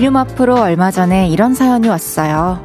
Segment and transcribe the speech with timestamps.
[0.00, 2.64] 볼륨 앞으로 얼마 전에 이런 사연이 왔어요.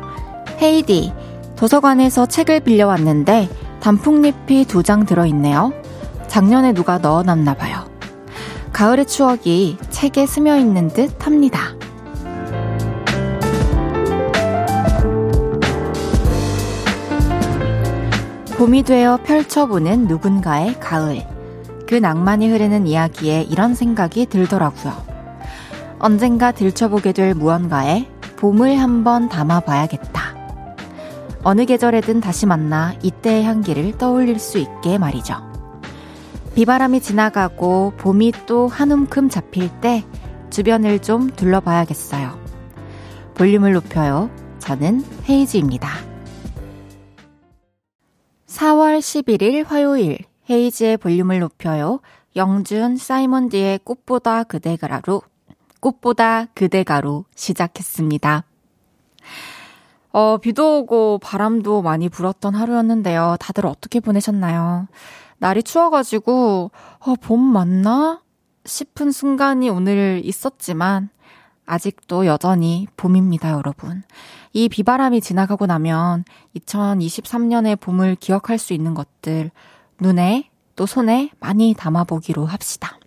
[0.61, 1.11] 헤이디,
[1.57, 3.49] 도서관에서 책을 빌려왔는데
[3.81, 5.73] 단풍잎이 두 장 들어있네요.
[6.27, 7.89] 작년에 누가 넣어놨나 봐요.
[8.71, 11.75] 가을의 추억이 책에 스며 있는 듯 합니다.
[18.57, 21.21] 봄이 되어 펼쳐보는 누군가의 가을.
[21.85, 25.14] 그 낭만이 흐르는 이야기에 이런 생각이 들더라고요.
[26.05, 30.35] 언젠가 들춰보게 될 무언가에 봄을 한번 담아봐야겠다.
[31.41, 35.33] 어느 계절에든 다시 만나 이때의 향기를 떠올릴 수 있게 말이죠.
[36.53, 40.05] 비바람이 지나가고 봄이 또 한 움큼 잡힐 때
[40.51, 42.39] 주변을 좀 둘러봐야겠어요.
[43.33, 44.29] 볼륨을 높여요.
[44.59, 45.89] 저는 헤이즈입니다.
[48.45, 50.19] 4월 11일 화요일
[50.51, 51.99] 헤이즈의 볼륨을 높여요.
[52.35, 55.21] 영준 사이먼디의 꽃보다 그대가루
[55.79, 58.43] 꽃보다 그대가루 시작했습니다.
[60.11, 63.35] 어, 비도 오고 바람도 많이 불었던 하루였는데요.
[63.39, 64.87] 다들 어떻게 보내셨나요?
[65.39, 68.21] 날이 추워가지고, 어, 봄 맞나?
[68.65, 71.09] 싶은 순간이 오늘 있었지만,
[71.65, 74.03] 아직도 여전히 봄입니다, 여러분.
[74.53, 76.23] 이 비바람이 지나가고 나면
[76.55, 79.51] 2023년의 봄을 기억할 수 있는 것들
[79.99, 82.97] 눈에 또 손에 많이 담아보기로 합시다.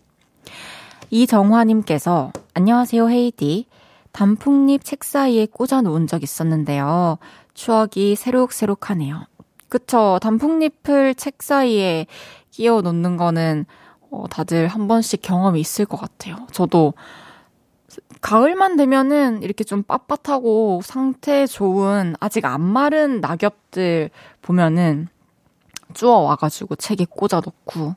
[1.10, 3.66] 이정화님께서 안녕하세요, 헤이디.
[4.12, 7.18] 단풍잎 책 사이에 꽂아 놓은 적 있었는데요.
[7.54, 9.24] 추억이 새록새록하네요.
[9.68, 10.18] 그쵸.
[10.20, 12.06] 단풍잎을 책 사이에
[12.50, 13.64] 끼워 놓는 거는
[14.10, 16.36] 어, 다들 한 번씩 경험이 있을 것 같아요.
[16.52, 16.94] 저도
[18.20, 24.10] 가을만 되면은 이렇게 좀 빳빳하고 상태 좋은 아직 안 마른 낙엽들
[24.42, 25.08] 보면은
[25.94, 27.94] 쭈어 와가지고 책에 꽂아 놓고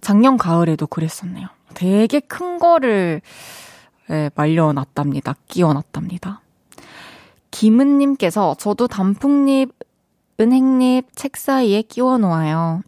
[0.00, 1.48] 작년 가을에도 그랬었네요.
[1.74, 3.20] 되게 큰 거를
[4.10, 5.34] 예, 말려놨답니다.
[5.48, 6.40] 끼워놨답니다.
[7.50, 9.70] 김은님께서 저도 단풍잎,
[10.40, 12.82] 은행잎 책 사이에 끼워 놓아요.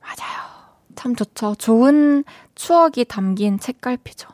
[0.00, 0.48] 맞아요.
[0.94, 1.54] 참 좋죠.
[1.56, 4.28] 좋은 추억이 담긴 책갈피죠.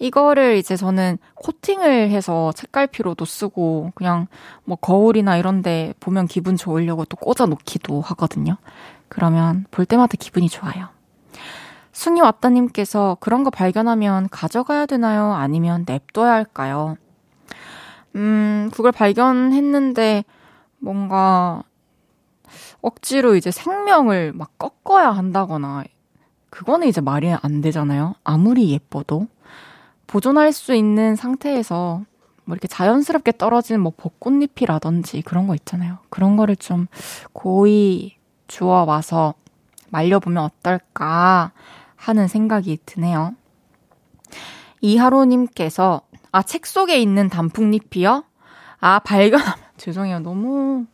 [0.00, 4.26] 이거를 이제 저는 코팅을 해서 책갈피로도 쓰고 그냥
[4.64, 8.56] 뭐 거울이나 이런데 보면 기분 좋으려고 또 꽂아 놓기도 하거든요.
[9.08, 10.88] 그러면 볼 때마다 기분이 좋아요.
[11.92, 15.32] 숭이 왔다님께서 그런 거 발견하면 가져가야 되나요?
[15.32, 16.96] 아니면 냅둬야 할까요?
[18.14, 20.24] 음, 그걸 발견했는데
[20.78, 21.62] 뭔가
[22.80, 25.84] 억지로 이제 생명을 막 꺾어야 한다거나
[26.50, 28.14] 그거는 이제 말이 안 되잖아요.
[28.24, 29.26] 아무리 예뻐도
[30.06, 32.02] 보존할 수 있는 상태에서
[32.44, 35.98] 뭐 이렇게 자연스럽게 떨어진 뭐 벚꽃잎이라든지 그런 거 있잖아요.
[36.08, 36.86] 그런 거를 좀
[37.32, 38.17] 고이
[38.48, 39.34] 주워 와서
[39.90, 41.52] 말려보면 어떨까
[41.96, 43.34] 하는 생각이 드네요.
[44.80, 48.24] 이하로님께서, 아, 책 속에 있는 단풍잎이요?
[48.80, 50.20] 아, 발견하면, 죄송해요.
[50.20, 50.86] 너무,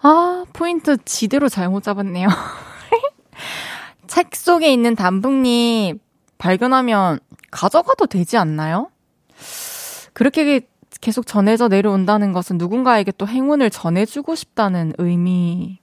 [0.00, 2.28] 아, 포인트 지대로 잘못 잡았네요.
[4.06, 6.00] 책 속에 있는 단풍잎
[6.38, 7.18] 발견하면
[7.50, 8.90] 가져가도 되지 않나요?
[10.12, 10.60] 그렇게
[11.00, 15.78] 계속 전해져 내려온다는 것은 누군가에게 또 행운을 전해주고 싶다는 의미일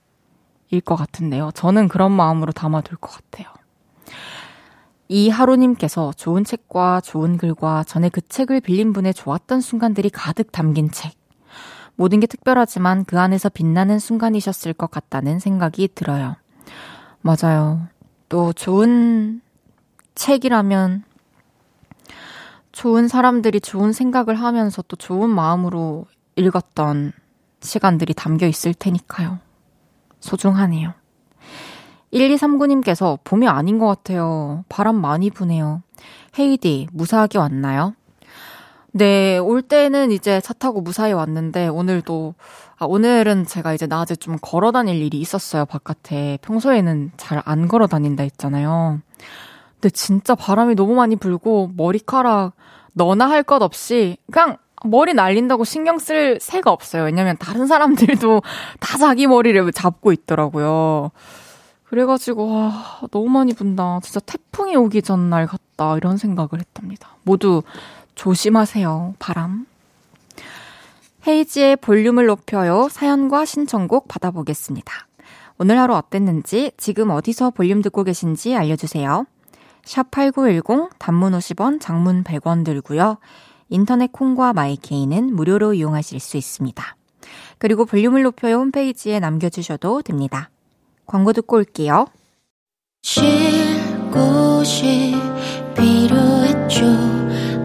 [0.80, 1.50] 것 같은데요.
[1.54, 3.52] 저는 그런 마음으로 담아둘 것 같아요.
[5.08, 11.12] 이하루님께서 좋은 책과 좋은 글과 전에 그 책을 빌린 분의 좋았던 순간들이 가득 담긴 책.
[11.96, 16.36] 모든 게 특별하지만 그 안에서 빛나는 순간이셨을 것 같다는 생각이 들어요.
[17.20, 17.86] 맞아요.
[18.28, 19.42] 또 좋은
[20.14, 21.04] 책이라면
[22.72, 26.06] 좋은 사람들이 좋은 생각을 하면서 또 좋은 마음으로
[26.36, 27.12] 읽었던
[27.60, 29.38] 시간들이 담겨 있을 테니까요.
[30.22, 30.94] 소중하네요.
[32.12, 34.64] 1239님께서 봄이 아닌 것 같아요.
[34.68, 35.82] 바람 많이 부네요.
[36.38, 37.94] 헤이디, 무사하게 왔나요?
[38.94, 42.34] 네, 올 때는 이제 차 타고 무사히 왔는데, 오늘도,
[42.76, 46.38] 아, 오늘은 제가 이제 낮에 좀 걸어 다닐 일이 있었어요, 바깥에.
[46.42, 49.00] 평소에는 잘 안 걸어 다닌다 했잖아요.
[49.74, 52.52] 근데 진짜 바람이 너무 많이 불고, 머리카락
[52.92, 57.04] 너나 할 것 없이, 그냥 머리 날린다고 신경 쓸 새가 없어요.
[57.04, 58.42] 왜냐면 다른 사람들도
[58.80, 61.10] 다 자기 머리를 잡고 있더라고요.
[61.84, 64.00] 그래가지고, 와, 너무 많이 분다.
[64.02, 65.96] 진짜 태풍이 오기 전날 같다.
[65.98, 67.16] 이런 생각을 했답니다.
[67.22, 67.62] 모두
[68.14, 69.14] 조심하세요.
[69.18, 69.66] 바람.
[71.26, 72.88] 헤이지의 볼륨을 높여요.
[72.90, 74.92] 사연과 신청곡 받아보겠습니다.
[75.58, 79.26] 오늘 하루 어땠는지, 지금 어디서 볼륨 듣고 계신지 알려주세요.
[79.84, 83.18] 샵 8910, 단문 50원, 장문 100원 들고요.
[83.72, 86.96] 인터넷 콩과 마이케이는 무료로 이용하실 수 있습니다.
[87.58, 90.50] 그리고 볼륨을 높여요 홈페이지에 남겨주셔도 됩니다.
[91.06, 92.06] 광고 듣고 올게요.
[93.02, 93.24] 쉴
[94.10, 95.14] 곳이
[95.76, 96.84] 필요했죠.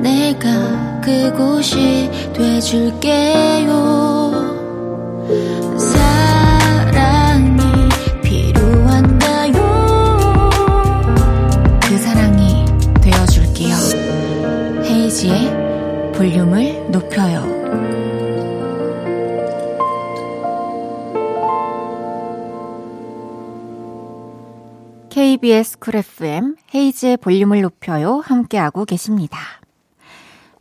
[0.01, 3.71] 내가 그곳이 돼줄게요
[5.77, 7.61] 사랑이
[8.21, 9.53] 필요한가요
[11.81, 12.65] 그 사랑이
[13.01, 13.75] 되어줄게요
[14.83, 15.56] 헤이지의
[16.17, 17.45] 볼륨을 높여요
[25.09, 29.37] KBS 쿨 FM 헤이즈의 볼륨을 높여요 함께하고 계십니다.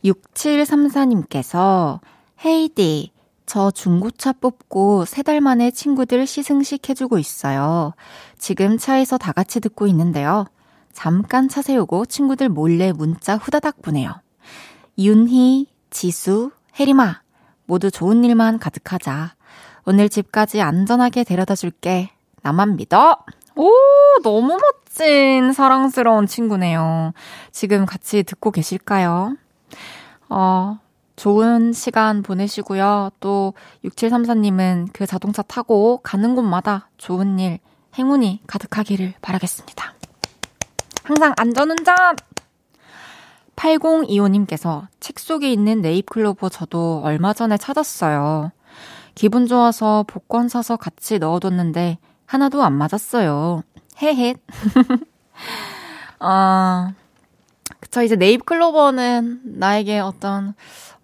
[0.05, 2.01] 6734님께서
[2.45, 3.11] 헤이디
[3.47, 7.93] 저 중고차 뽑고 세 달 만에 친구들 시승식 해주고 있어요.
[8.37, 10.45] 지금 차에서 다 같이 듣고 있는데요.
[10.93, 14.21] 잠깐 차 세우고 친구들 몰래 문자 후다닥 보내요.
[14.99, 17.21] 윤희, 지수, 혜림아
[17.65, 19.35] 모두 좋은 일만 가득하자.
[19.85, 22.09] 오늘 집까지 안전하게 데려다 줄게.
[22.41, 23.17] 나만 믿어.
[23.55, 23.71] 오,
[24.23, 27.13] 너무 멋진 사랑스러운 친구네요.
[27.51, 29.35] 지금 같이 듣고 계실까요?
[30.29, 30.79] 어,
[31.15, 33.11] 좋은 시간 보내시고요.
[33.19, 33.53] 또
[33.85, 37.59] 6734님은 그 자동차 타고 가는 곳마다 좋은 일,
[37.97, 39.93] 행운이 가득하기를 바라겠습니다.
[41.03, 41.95] 항상 안전운전!
[43.57, 48.51] 8025님께서 책 속에 있는 네잎클로버 저도 얼마 전에 찾았어요.
[49.15, 53.63] 기분 좋아서 복권 사서 같이 넣어뒀는데 하나도 안 맞았어요.
[54.01, 54.37] 헤헷.
[56.19, 56.93] 아,
[57.79, 58.03] 그쵸.
[58.03, 60.53] 이제 네잎클로버는 나에게 어떤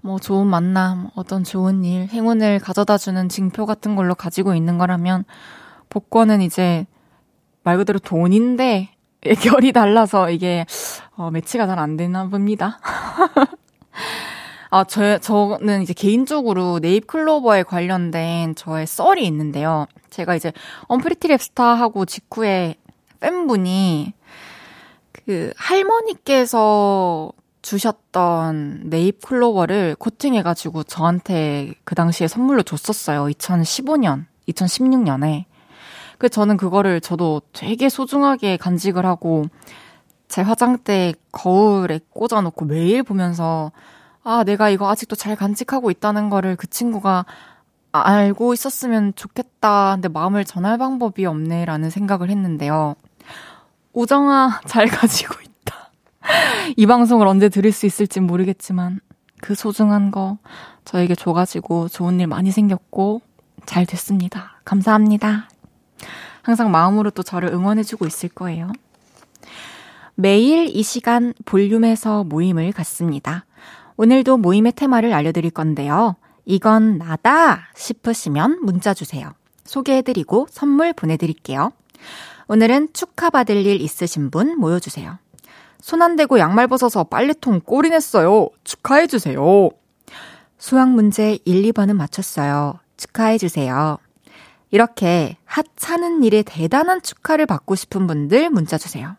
[0.02, 5.26] 뭐 좋은 만남, 어떤 좋은 일, 행운을 가져다 주는 징표 같은 걸로 가지고 있는 거라면
[5.90, 6.86] 복권은 이제
[7.64, 8.90] 말 그대로 돈인데
[9.42, 10.66] 결이 달라서 이게
[11.16, 12.80] 어, 매치가 잘 안 되나 봅니다.
[14.72, 19.86] 아, 저, 저는 이제 개인적으로 네잎 클로버에 관련된 저의 썰이 있는데요.
[20.10, 20.52] 제가 이제
[20.88, 22.76] 언프리티 랩스타 하고 직후에
[23.20, 24.14] 팬분이
[25.12, 27.32] 그 할머니께서
[27.62, 33.26] 주셨던 네잎 클로버를 코팅해가지고 저한테 그 당시에 선물로 줬었어요.
[33.26, 35.46] 2015년, 2016년에.
[36.18, 39.46] 그 저는 그거를 저도 되게 소중하게 간직을 하고
[40.34, 43.72] 제 화장대 거울에 꽂아놓고 매일 보면서
[44.24, 47.26] 아, 내가 이거 아직도 잘 간직하고 있다는 거를 그 친구가
[47.92, 49.92] 알고 있었으면 좋겠다.
[49.94, 52.96] 근데 마음을 전할 방법이 없네라는 생각을 했는데요.
[53.94, 55.92] 우정아, 잘 가지고 있다.
[56.78, 59.02] 이 방송을 언제 들을 수 있을지 모르겠지만
[59.40, 60.40] 그 소중한 거
[60.84, 63.22] 저에게 줘가지고 좋은 일 많이 생겼고
[63.68, 64.60] 잘 됐습니다.
[64.66, 65.48] 감사합니다.
[66.42, 68.72] 항상 마음으로 또 저를 응원해주고 있을 거예요.
[70.16, 73.46] 매일 이 시간 볼륨에서 모임을 갖습니다.
[73.98, 76.16] 오늘도 모임의 테마를 알려드릴 건데요.
[76.46, 79.34] 이건 나다 싶으시면 문자 주세요.
[79.64, 81.72] 소개해드리고 선물 보내드릴게요.
[82.48, 85.18] 오늘은 축하받을 일 있으신 분 모여주세요.
[85.80, 88.50] 손 안 대고 양말 벗어서 빨래통 꼬리 냈어요.
[88.64, 89.70] 축하해주세요.
[90.58, 92.80] 수학 문제 1, 2번은 맞췄어요.
[92.98, 93.98] 축하해주세요.
[94.72, 99.16] 이렇게 핫차는 일에 대단한 축하를 받고 싶은 분들 문자 주세요.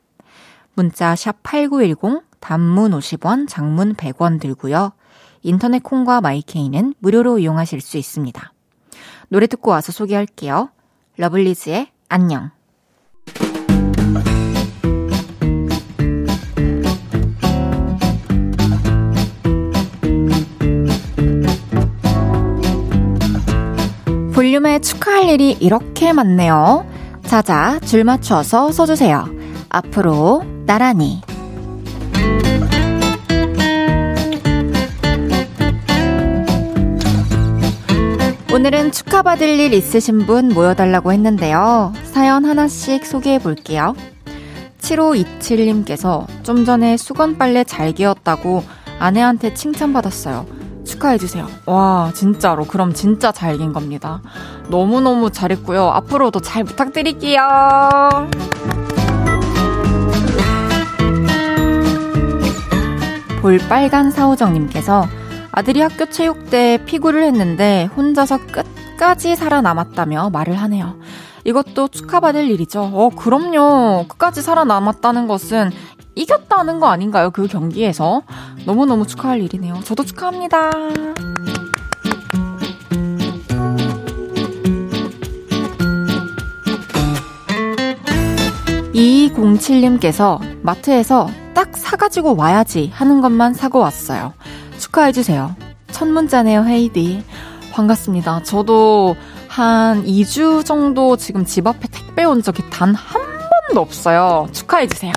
[0.74, 4.92] 문자 샵 8910 단문 50원, 장문 100원 들고요.
[5.42, 8.52] 인터넷 콩과 마이케이는 무료로 이용하실 수 있습니다.
[9.28, 10.70] 노래 듣고 와서 소개할게요.
[11.16, 12.50] 러블리즈의 안녕.
[24.34, 26.86] 볼륨에 축하할 일이 이렇게 많네요.
[27.22, 29.26] 자자, 줄 맞춰서 써주세요.
[29.70, 31.20] 앞으로 나란히.
[38.52, 41.92] 오늘은 축하받을 일 있으신 분 모여달라고 했는데요.
[42.04, 43.94] 사연 하나씩 소개해 볼게요.
[44.80, 48.62] 7527님께서 좀 전에 수건 빨래 잘 개었다고
[49.00, 50.46] 아내한테 칭찬받았어요.
[50.84, 51.48] 축하해주세요.
[51.66, 52.64] 와, 진짜로.
[52.64, 54.20] 그럼 진짜 잘 긴 겁니다.
[54.68, 55.88] 너무너무 잘했고요.
[55.88, 57.40] 앞으로도 잘 부탁드릴게요.
[63.44, 65.06] 볼빨간 사우정님께서
[65.52, 70.98] 아들이 학교 체육대 피구를 했는데 혼자서 끝까지 살아남았다며 말을 하네요.
[71.44, 72.80] 이것도 축하받을 일이죠.
[72.80, 74.06] 어, 그럼요.
[74.08, 75.72] 끝까지 살아남았다는 것은
[76.14, 77.30] 이겼다는 거 아닌가요?
[77.32, 78.22] 그 경기에서.
[78.64, 79.80] 너무너무 축하할 일이네요.
[79.84, 80.70] 저도 축하합니다.
[88.94, 94.32] 2207님께서 마트에서 딱 사가지고 와야지 하는 것만 사고 왔어요.
[94.78, 95.54] 축하해주세요.
[95.92, 97.22] 첫 문자네요, 헤이디.
[97.72, 98.42] 반갑습니다.
[98.42, 99.16] 저도
[99.48, 103.22] 한 2주 정도 지금 집 앞에 택배 온 적이 단 한
[103.68, 104.48] 번도 없어요.
[104.52, 105.12] 축하해주세요.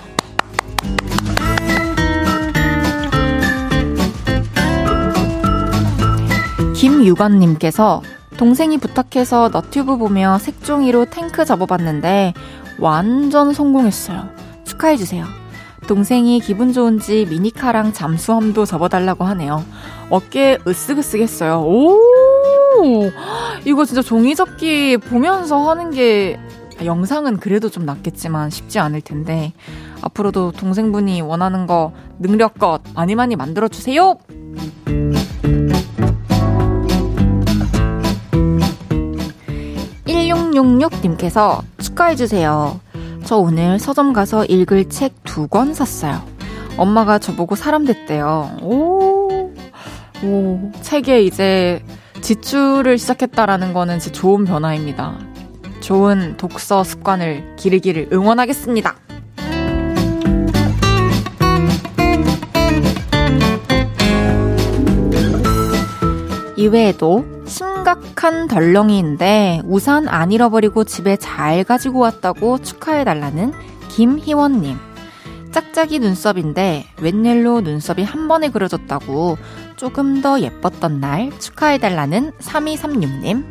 [6.75, 8.01] 김유건님께서
[8.38, 12.34] 동생이 부탁해서 너튜브 보며 색종이로 탱크 접어봤는데
[12.79, 14.29] 완전 성공했어요.
[14.65, 15.25] 축하해주세요.
[15.88, 19.63] 동생이 기분 좋은지 미니카랑 잠수함도 접어달라고 하네요.
[20.10, 21.63] 어깨 으쓱으쓱했어요.
[21.63, 22.00] 오!
[23.65, 26.38] 이거 진짜 종이접기 보면서 하는 게
[26.84, 29.53] 영상은 그래도 좀 낫겠지만 쉽지 않을 텐데
[30.01, 34.17] 앞으로도 동생분이 원하는 거 능력껏 많이 많이 만들어 주세요!
[40.06, 42.79] 1666님께서 축하해주세요.
[43.27, 46.22] 저 오늘 서점 가서 읽을 책 두 권 샀어요.
[46.77, 48.57] 엄마가 저보고 사람 됐대요.
[48.62, 49.51] 오,
[50.24, 51.84] 오, 책에 이제
[52.22, 55.17] 지출을 시작했다라는 거는 진짜 좋은 변화입니다.
[55.81, 58.96] 좋은 독서 습관을 기르기를 응원하겠습니다.
[66.55, 67.25] 이외에도
[67.88, 73.53] 심각한 덜렁이인데 우산 안 잃어버리고 집에 잘 가지고 왔다고 축하해달라는
[73.88, 74.75] 김희원님.
[75.53, 79.38] 짝짝이 눈썹인데 웬일로 눈썹이 한 번에 그려졌다고
[79.77, 83.46] 조금 더 예뻤던 날 축하해달라는 3236님.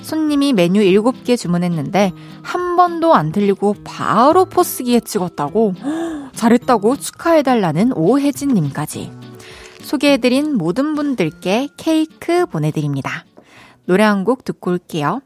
[0.00, 5.74] 손님이 메뉴 7개 주문했는데 한 번도 안 틀리고 바로 포스기에 찍었다고
[6.36, 9.10] 잘했다고 축하해달라는 오혜진님까지.
[9.80, 13.24] 소개해드린 모든 분들께 케이크 보내드립니다.
[13.86, 15.22] 노래 한 곡 듣고 올게요.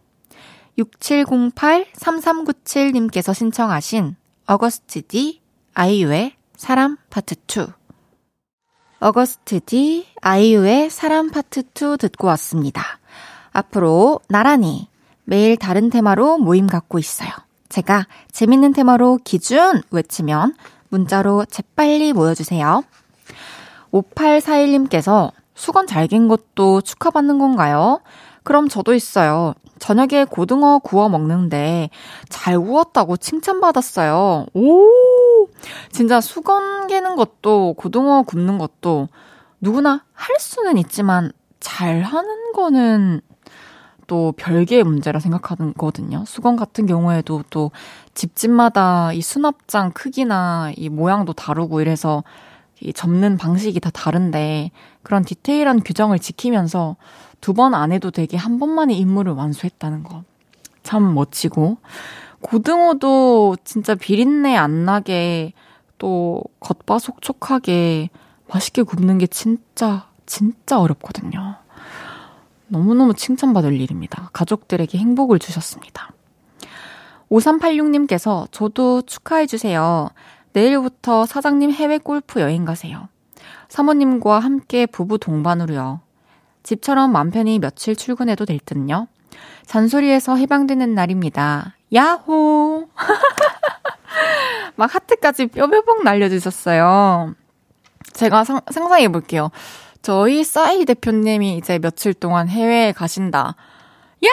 [0.79, 5.41] 6708-3397님께서 신청하신 어거스트 디
[5.75, 7.67] 아이유의 사람 파트 2
[9.01, 12.83] 어거스트 디 아이유의 사람 파트 2 듣고 왔습니다.
[13.53, 14.89] 앞으로 나란히
[15.25, 17.31] 매일 다른 테마로 모임 갖고 있어요.
[17.69, 20.55] 제가 재밌는 테마로 기준 외치면
[20.89, 22.83] 문자로 재빨리 모여주세요.
[23.93, 28.01] 5841님께서 수건 잘갠 것도 축하받는 건가요?
[28.43, 29.55] 그럼 저도 있어요.
[29.79, 31.91] 저녁에 고등어 구워 먹는데
[32.29, 34.47] 잘 구웠다고 칭찬받았어요.
[34.53, 35.49] 오!
[35.91, 39.09] 진짜 수건 개는 것도 고등어 굽는 것도
[39.61, 43.21] 누구나 할 수는 있지만 잘 하는 거는
[44.07, 46.25] 또 별개의 문제라 생각하거든요.
[46.27, 47.71] 수건 같은 경우에도 또
[48.15, 52.25] 집집마다 이 수납장 크기나 이 모양도 다르고 이래서
[52.81, 56.97] 이 접는 방식이 다 다른데 그런 디테일한 규정을 지키면서
[57.41, 60.25] 두 번 안 해도 되게 한 번만에 임무를 완수했다는 거.
[60.83, 61.79] 참 멋지고.
[62.41, 65.53] 고등어도 진짜 비린내 안 나게
[65.99, 68.09] 또 겉바속촉하게
[68.49, 71.57] 맛있게 굽는 게 진짜, 진짜 어렵거든요.
[72.69, 74.31] 너무너무 칭찬받을 일입니다.
[74.33, 76.13] 가족들에게 행복을 주셨습니다.
[77.31, 80.09] 5386님께서 저도 축하해주세요.
[80.53, 83.09] 내일부터 사장님 해외 골프 여행 가세요.
[83.69, 86.01] 사모님과 함께 부부 동반으로요.
[86.63, 89.09] 집처럼 맘 편히 며칠 출근해도 될 듯요.
[89.67, 91.75] 잔소리에서 해방되는 날입니다.
[91.95, 92.89] 야호!
[94.77, 97.35] 막 하트까지 뼈뼈벅 날려주셨어요.
[98.13, 99.51] 제가 상, 상상해 볼게요.
[100.03, 103.55] 저희 싸이 대표님이 이제 며칠 동안 해외에 가신다.
[104.25, 104.31] 야호!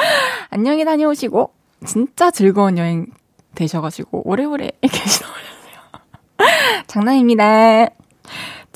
[0.50, 1.52] 안녕히 다녀오시고,
[1.86, 3.06] 진짜 즐거운 여행
[3.54, 5.48] 되셔가지고 오래오래 계시나보셨어요.
[6.86, 7.88] 장난입니다.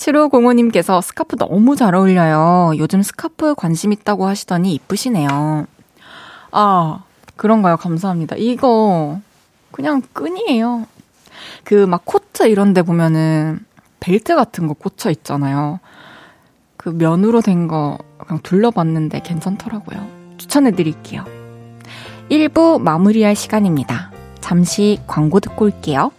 [0.03, 2.73] 7505님께서 스카프 너무 잘 어울려요.
[2.77, 5.67] 요즘 스카프 관심 있다고 하시더니 이쁘시네요.
[6.51, 7.03] 아,
[7.37, 7.77] 그런가요?
[7.77, 8.37] 감사합니다.
[8.37, 9.21] 이거
[9.71, 10.87] 그냥 끈이에요.
[11.65, 13.65] 그 막 코트 이런 데 보면은
[14.01, 15.81] 벨트 같은 거 꽂혀 있잖아요.
[16.77, 20.07] 그 면으로 된 거 그냥 둘러봤는데 괜찮더라고요.
[20.39, 21.25] 추천해 드릴게요.
[22.31, 24.11] 1부 마무리할 시간입니다.
[24.41, 26.11] 잠시 광고 듣고 올게요.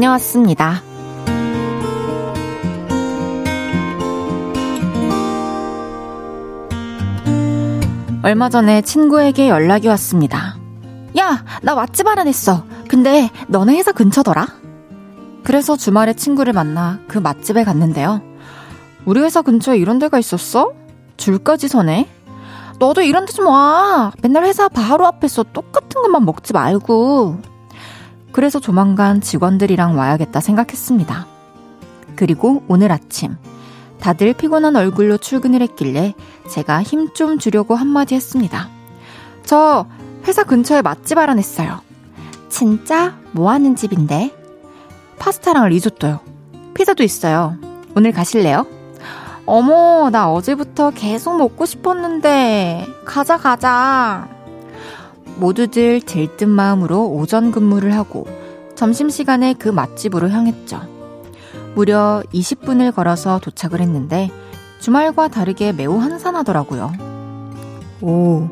[0.00, 0.82] 다녀왔습니다.
[8.22, 10.56] 얼마 전에 친구에게 연락이 왔습니다.
[11.18, 12.64] 야, 나 맛집 알아냈어.
[12.88, 14.46] 근데 너네 회사 근처더라?
[15.42, 18.20] 그래서 주말에 친구를 만나 그 맛집에 갔는데요.
[19.06, 20.72] 우리 회사 근처에 이런 데가 있었어?
[21.16, 22.08] 줄까지 서네?
[22.78, 24.12] 너도 이런 데 좀 와.
[24.22, 27.38] 맨날 회사 바로 앞에서 똑같은 것만 먹지 말고.
[28.32, 31.26] 그래서 조만간 직원들이랑 와야겠다 생각했습니다.
[32.16, 33.36] 그리고 오늘 아침
[34.00, 36.14] 다들 피곤한 얼굴로 출근을 했길래
[36.50, 38.68] 제가 힘 좀 주려고 한마디 했습니다.
[39.44, 39.86] 저
[40.26, 41.80] 회사 근처에 맛집 알아냈어요.
[42.48, 44.34] 진짜 뭐 하는 집인데?
[45.18, 46.20] 파스타랑 리조또요.
[46.74, 47.56] 피자도 있어요.
[47.96, 48.66] 오늘 가실래요?
[49.46, 52.86] 어머, 나 어제부터 계속 먹고 싶었는데.
[53.04, 54.28] 가자, 가자.
[55.40, 58.26] 모두들 들뜬 마음으로 오전 근무를 하고
[58.74, 60.82] 점심시간에 그 맛집으로 향했죠.
[61.74, 64.30] 무려 20분을 걸어서 도착을 했는데
[64.80, 66.92] 주말과 다르게 매우 한산하더라고요.
[68.02, 68.48] 오,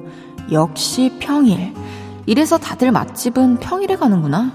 [0.51, 1.75] 역시 평일.
[2.27, 4.53] 이래서 다들 맛집은 평일에 가는구나.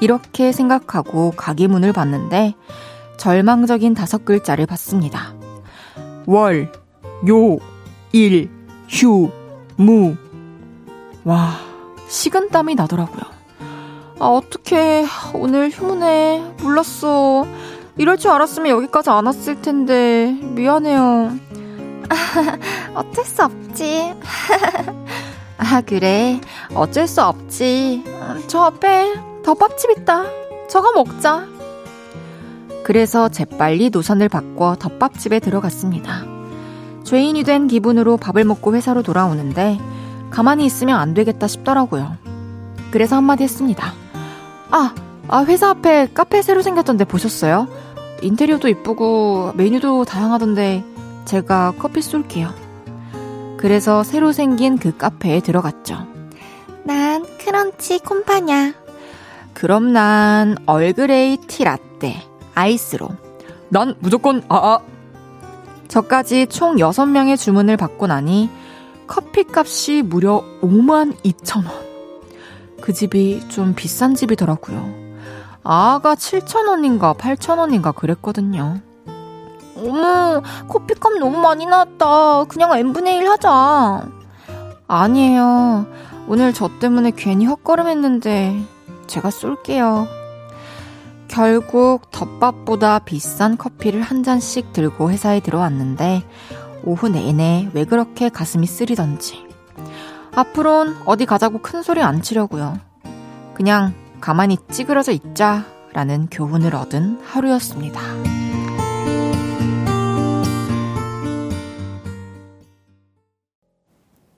[0.00, 2.54] 이렇게 생각하고 가게 문을 봤는데
[3.16, 5.34] 절망적인 다섯 글자를 봤습니다.
[6.26, 6.70] 월,
[7.28, 7.58] 요,
[8.12, 8.50] 일,
[8.88, 9.30] 휴,
[9.76, 10.16] 무.
[11.24, 11.56] 와,
[12.08, 13.22] 식은땀이 나더라고요.
[14.20, 15.06] 아, 어떡해.
[15.34, 16.54] 오늘 휴무네.
[16.62, 17.46] 몰랐어.
[17.96, 20.36] 이럴 줄 알았으면 여기까지 안 왔을 텐데.
[20.42, 21.32] 미안해요.
[22.94, 24.14] 어쩔 수 없지.
[25.58, 26.40] 아, 그래.
[26.74, 28.04] 어쩔 수 없지.
[28.46, 30.24] 저 앞에 덮밥집 있다.
[30.68, 31.46] 저거 먹자.
[32.82, 36.24] 그래서 재빨리 노선을 바꿔 덮밥집에 들어갔습니다.
[37.04, 39.78] 죄인이 된 기분으로 밥을 먹고 회사로 돌아오는데
[40.30, 42.16] 가만히 있으면 안 되겠다 싶더라고요.
[42.90, 43.92] 그래서 한마디 했습니다.
[44.70, 44.94] 아,
[45.28, 47.68] 아, 회사 앞에 카페 새로 생겼던데 보셨어요?
[48.22, 50.84] 인테리어도 이쁘고 메뉴도 다양하던데
[51.24, 52.52] 제가 커피 쏠게요.
[53.58, 56.06] 그래서 새로 생긴 그 카페에 들어갔죠.
[56.84, 58.74] 난 크런치 콤파냐.
[59.52, 62.22] 그럼 난 얼그레이 티 라떼
[62.54, 63.10] 아이스로.
[63.68, 64.78] 난 무조건 아아.
[65.88, 68.48] 저까지 총 6명의 주문을 받고 나니
[69.08, 71.88] 커피 값이 무려 5만 2천 원.
[72.80, 75.08] 그 집이 좀 비싼 집이더라고요.
[75.64, 78.80] 아가 7천 원인가 8천 원인가 그랬거든요.
[79.76, 82.44] 어머, 커피값 너무 많이 나왔다.
[82.44, 84.08] 그냥 n분의 1 하자.
[84.86, 85.86] 아니에요.
[86.26, 88.62] 오늘 저 때문에 괜히 헛걸음했는데
[89.06, 90.06] 제가 쏠게요.
[91.28, 96.24] 결국 덮밥보다 비싼 커피를 한 잔씩 들고 회사에 들어왔는데
[96.84, 99.46] 오후 내내 왜 그렇게 가슴이 쓰리던지.
[100.34, 102.78] 앞으론 어디 가자고 큰 소리 안 치려고요.
[103.54, 108.00] 그냥 가만히 찌그러져 있자라는 교훈을 얻은 하루였습니다.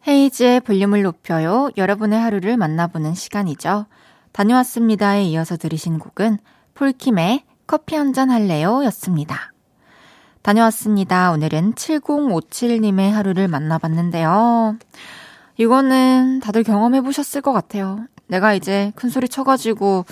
[0.07, 1.70] 헤이즈의 볼륨을 높여요.
[1.76, 3.87] 여러분의 하루를 만나보는 시간이죠.
[4.33, 6.38] 다녀왔습니다에 이어서 들으신 곡은
[6.74, 8.83] 폴킴의 커피 한 잔 할래요?
[8.87, 9.49] 였습니다.
[10.42, 11.33] 다녀왔습니다.
[11.33, 14.76] 오늘은 7057님의 하루를 만나봤는데요.
[15.57, 18.07] 이거는 다들 경험해 보셨을 것 같아요.
[18.26, 20.07] 내가 이제 큰 소리 쳐가지고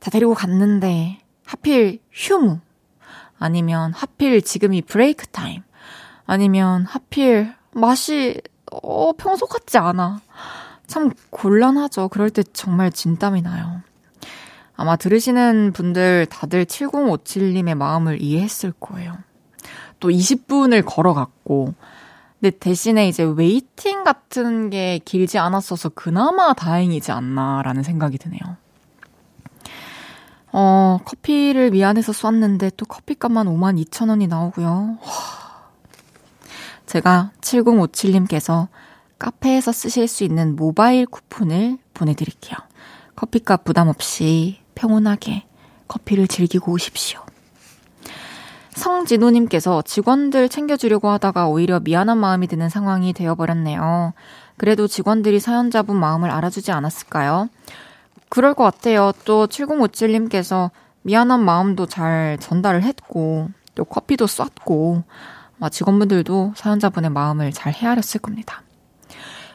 [0.00, 2.60] 다 데리고 갔는데 하필 휴무
[3.38, 5.62] 아니면 하필 지금이 브레이크 타임
[6.26, 10.20] 아니면 하필 맛이 어 평소 같지 않아.
[10.86, 12.08] 참 곤란하죠.
[12.08, 13.82] 그럴 때 정말 진땀이 나요.
[14.76, 19.16] 아마 들으시는 분들 다들 7057님의 마음을 이해했을 거예요.
[20.00, 21.74] 또 20분을 걸어갔고,
[22.40, 28.40] 근데 대신에 이제 웨이팅 같은 게 길지 않았어서 그나마 다행이지 않나라는 생각이 드네요.
[30.52, 34.98] 어, 커피를 미안해서 쐈는데 또 커피값만 5만 2천 원이 나오고요.
[36.86, 38.68] 제가 7057님께서
[39.18, 42.56] 카페에서 쓰실 수 있는 모바일 쿠폰을 보내드릴게요.
[43.16, 45.44] 커피값 부담 없이 평온하게
[45.88, 47.27] 커피를 즐기고 오십시오.
[48.78, 54.14] 성진호님께서 직원들 챙겨주려고 하다가 오히려 미안한 마음이 드는 상황이 되어버렸네요.
[54.56, 57.48] 그래도 직원들이 사연자분 마음을 알아주지 않았을까요?
[58.30, 59.12] 그럴 것 같아요.
[59.24, 60.70] 또 7057님께서
[61.02, 65.02] 미안한 마음도 잘 전달을 했고, 또 커피도 쐈고,
[65.70, 68.62] 직원분들도 사연자분의 마음을 잘 헤아렸을 겁니다.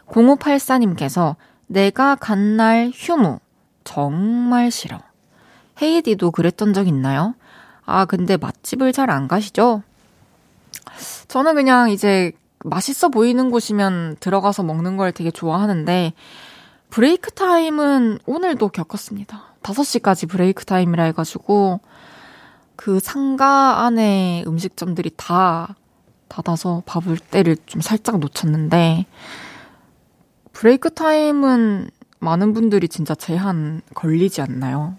[0.08, 1.36] 0584님께서
[1.68, 3.40] 내가 간 날 휴무.
[3.84, 5.00] 정말 싫어.
[5.82, 7.36] 헤이디도 그랬던 적 있나요?
[7.86, 9.84] 아, 근데 맛집을 잘 안 가시죠?
[11.28, 12.32] 저는 그냥 이제
[12.64, 16.14] 맛있어 보이는 곳이면 들어가서 먹는 걸 되게 좋아하는데,
[16.90, 19.44] 브레이크 타임은 오늘도 겪었습니다.
[19.64, 21.80] 5시까지 브레이크 타임이라 해가지고,
[22.76, 25.76] 그 상가 안에 음식점들이 다
[26.28, 29.06] 닫아서 밥을 때를 좀 살짝 놓쳤는데
[30.52, 34.96] 브레이크 타임은 많은 분들이 진짜 제한 걸리지 않나요?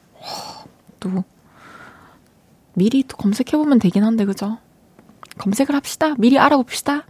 [1.00, 1.24] 또
[2.74, 4.58] 미리 또 검색해보면 되긴 한데 그죠?
[5.38, 6.14] 검색을 합시다.
[6.18, 7.06] 미리 알아봅시다.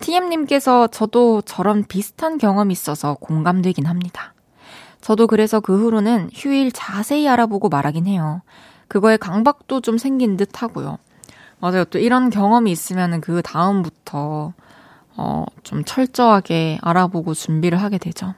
[0.00, 4.34] TM님께서 저도 저런 비슷한 경험이 있어서 공감되긴 합니다.
[5.00, 8.42] 저도 그래서 그 후로는 휴일 자세히 알아보고 말하긴 해요.
[8.88, 10.98] 그거에 강박도 좀 생긴 듯 하고요.
[11.60, 11.84] 맞아요.
[11.84, 14.52] 또 이런 경험이 있으면 그 다음부터,
[15.16, 18.34] 어, 좀 철저하게 알아보고 준비를 하게 되죠.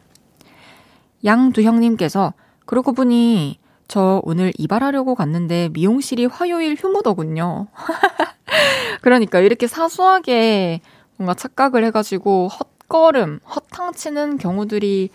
[1.24, 2.34] 양두형님께서,
[2.66, 3.58] 그러고 보니,
[3.92, 7.66] 저 오늘 이발하려고 갔는데 미용실이 화요일 휴무더군요.
[9.02, 10.80] 그러니까 이렇게 사소하게
[11.18, 15.10] 뭔가 착각을 해가지고 헛걸음, 헛탕치는 경우들이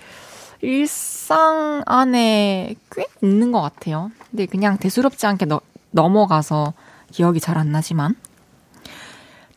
[0.61, 4.11] 일상 안에 꽤 있는 것 같아요.
[4.29, 5.59] 근데 그냥 대수롭지 않게 너,
[5.89, 6.75] 넘어가서
[7.11, 8.13] 기억이 잘 안 나지만.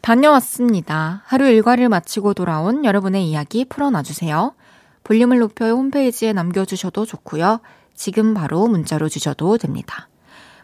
[0.01, 1.25] 다녀왔습니다.
[1.27, 4.55] 하루 일과를 마치고 돌아온 여러분의 이야기 풀어놔주세요.
[5.05, 7.61] 볼륨을 높여 홈페이지에 남겨주셔도 좋고요.
[8.01, 10.09] 지금 바로 문자로 주셔도 됩니다.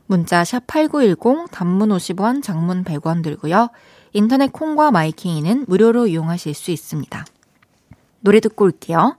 [0.06, 3.68] 문자 샵 8910 단문 50원, 장문 100원 들고요.
[4.14, 7.26] 인터넷 콩과 마이킹이는 무료로 이용하실 수 있습니다.
[8.20, 9.18] 노래 듣고 올게요.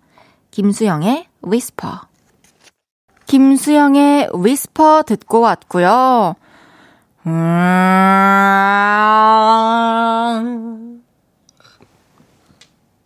[0.50, 2.08] 김수영의 Whisper.
[3.28, 6.34] 김수영의 Whisper 듣고 왔고요.
[7.28, 7.34] 음...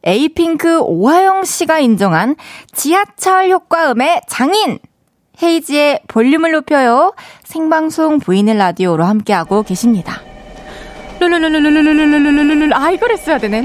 [0.05, 2.37] 에이핑크 오하영 씨가 인정한
[2.71, 4.79] 지하철 효과음의 장인!
[5.41, 7.13] 헤이즈의 볼륨을 높여요.
[7.43, 10.21] 생방송 보이는 라디오로 함께하고 계십니다.
[12.73, 13.61] 아, 이걸 했어야 되네.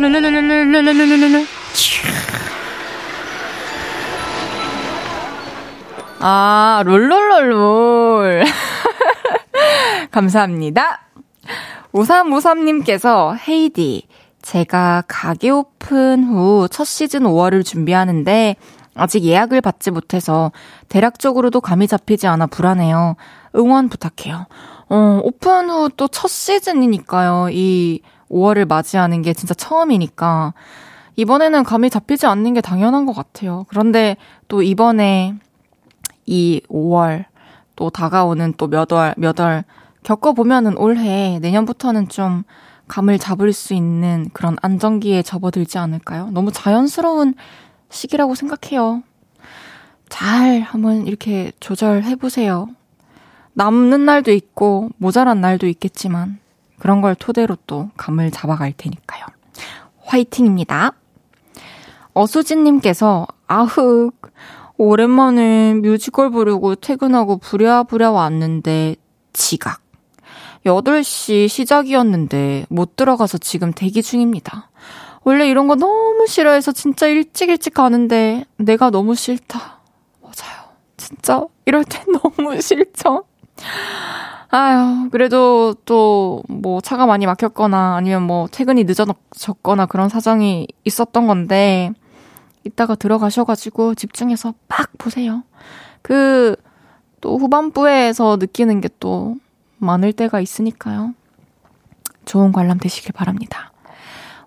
[6.19, 8.45] 아, 롤롤롤롤.
[10.11, 11.01] 감사합니다.
[11.93, 14.07] 5353님께서 헤이디,
[14.43, 18.57] 제가 가게 오픈 후 첫 시즌 5월을 준비하는데
[18.97, 20.53] 아직 예약을 받지 못해서
[20.89, 23.17] 대략적으로도 감이 잡히지 않아 불안해요.
[23.57, 24.47] 응원 부탁해요.
[24.89, 27.49] 어, 오픈 후 또 첫 시즌이니까요.
[27.51, 30.55] 이 5월을 맞이하는 게 진짜 처음이니까
[31.17, 33.65] 이번에는 감이 잡히지 않는 게 당연한 것 같아요.
[33.69, 34.17] 그런데
[34.49, 35.35] 또 이번에
[36.27, 37.25] 이 5월
[37.77, 39.65] 또 다가오는 또 몇 월, 몇 월
[40.03, 42.45] 겪어보면은 올해 내년부터는 좀
[42.89, 46.29] 감을 잡을 수 있는 그런 안정기에 접어들지 않을까요?
[46.31, 47.35] 너무 자연스러운
[47.91, 49.03] 시기라고 생각해요.
[50.09, 52.69] 잘 한번 이렇게 조절해보세요.
[53.55, 56.39] 남는 날도 있고 모자란 날도 있겠지만
[56.79, 59.25] 그런 걸 토대로 또 감을 잡아갈 테니까요.
[60.05, 60.93] 화이팅입니다.
[62.13, 64.13] 어수진님께서 아흑
[64.79, 68.97] 오랜만에 뮤지컬 부르고 퇴근하고 부랴부랴 왔는데
[69.33, 69.81] 지각.
[70.65, 74.69] 8시 시작이었는데 못 들어가서 지금 대기 중입니다.
[75.27, 79.81] 원래 이런 거 너무 싫어해서 진짜 일찍 일찍 가는데 내가 너무 싫다.
[80.23, 80.71] 맞아요.
[80.97, 83.25] 진짜 이럴 땐 너무 싫죠.
[84.51, 91.91] 아유, 그래도 또 뭐 차가 많이 막혔거나 아니면 뭐 퇴근이 늦어졌거나 그런 사정이 있었던 건데
[92.65, 95.43] 이따가 들어가셔가지고 집중해서 빡 보세요.
[96.03, 96.57] 그
[97.21, 99.35] 또 후반부에서 느끼는 게 또
[99.79, 101.15] 많을 때가 있으니까요.
[102.27, 103.73] 좋은 관람 되시길 바랍니다.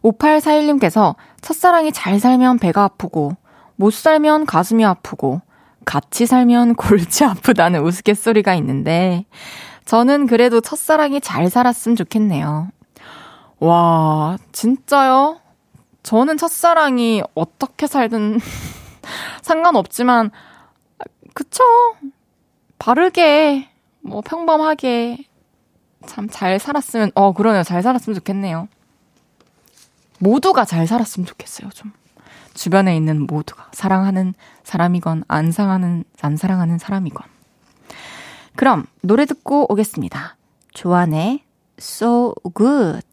[0.03, 3.35] 5841님께서 첫사랑이 잘 살면 배가 아프고
[3.75, 5.41] 못 살면 가슴이 아프고
[5.85, 9.25] 같이 살면 골치 아프다는 우스갯소리가 있는데,
[9.85, 12.69] 저는 그래도 첫사랑이 잘 살았으면 좋겠네요.
[13.59, 15.39] 와, 진짜요?
[16.03, 18.39] 저는 첫사랑이 어떻게 살든
[19.41, 20.29] 상관없지만,
[21.33, 21.63] 그쵸?
[22.77, 23.69] 바르게,
[24.01, 25.17] 뭐, 평범하게,
[26.05, 27.63] 참 잘 살았으면, 어, 그러네요.
[27.63, 28.67] 잘 살았으면 좋겠네요.
[30.19, 31.91] 모두가 잘 살았으면 좋겠어요, 좀.
[32.53, 37.25] 주변에 있는 모두가 사랑하는 사람이건 안 사랑하는 안 사랑하는 사람이건.
[38.55, 40.35] 그럼 노래 듣고 오겠습니다.
[40.73, 41.43] 조안의
[41.79, 43.07] So Good.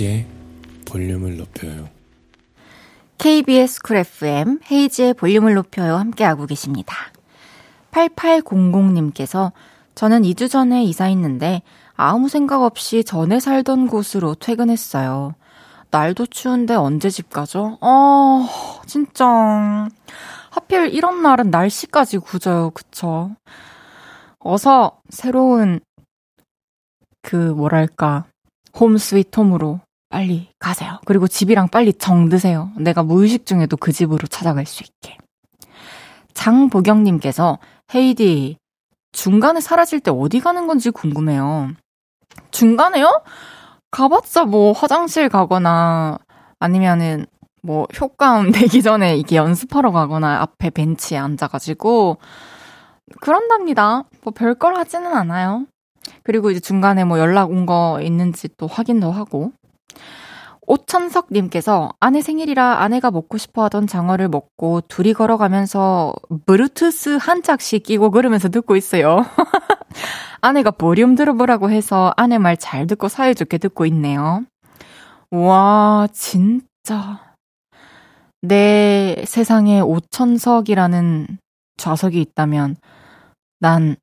[0.00, 0.26] 헤이지의
[0.86, 1.88] 볼륨을 높여요.
[3.18, 6.96] KBS 쿨 FM 헤이지의 볼륨을 높여요 함께하고 계십니다.
[7.90, 9.52] 8800님께서
[9.94, 11.62] 저는 2주 전에 이사했는데
[11.94, 15.34] 아무 생각 없이 전에 살던 곳으로 퇴근했어요.
[15.90, 17.76] 날도 추운데 언제 집 가죠?
[17.82, 18.48] 어,
[18.86, 19.88] 진짜.
[20.50, 22.70] 하필 이런 날은 날씨까지 굳어요.
[22.70, 23.32] 그쵸?
[24.38, 25.80] 어서 새로운
[27.20, 28.24] 그 뭐랄까
[28.74, 29.80] 홈 스위트 홈으로
[30.10, 30.98] 빨리 가세요.
[31.06, 32.70] 그리고 집이랑 빨리 정드세요.
[32.76, 35.16] 내가 무의식 중에도 그 집으로 찾아갈 수 있게.
[36.34, 37.58] 장보경님께서
[37.94, 38.56] 헤이디
[39.12, 41.70] 중간에 사라질 때 어디 가는 건지 궁금해요.
[42.50, 43.22] 중간에요?
[43.90, 46.18] 가봤자 뭐 화장실 가거나
[46.58, 47.26] 아니면은
[47.62, 52.18] 뭐 효과음 되기 전에 이게 연습하러 가거나 앞에 벤치에 앉아가지고
[53.20, 54.04] 그런답니다.
[54.22, 55.66] 뭐 별걸 하지는 않아요.
[56.24, 59.52] 그리고 이제 중간에 뭐 연락 온 거 있는지 또 확인도 하고.
[60.66, 66.14] 오천석님께서 아내 생일이라 아내가 먹고 싶어 하던 장어를 먹고 둘이 걸어가면서
[66.46, 69.24] 브루투스 한 짝씩 끼고 그러면서 듣고 있어요.
[70.40, 74.44] 아내가 볼륨 들어보라고 해서 아내 말 잘 듣고 사이좋게 듣고 있네요.
[75.30, 77.34] 와, 진짜.
[78.42, 81.38] 내 세상에 오천석이라는
[81.76, 82.76] 좌석이 있다면
[83.58, 83.96] 난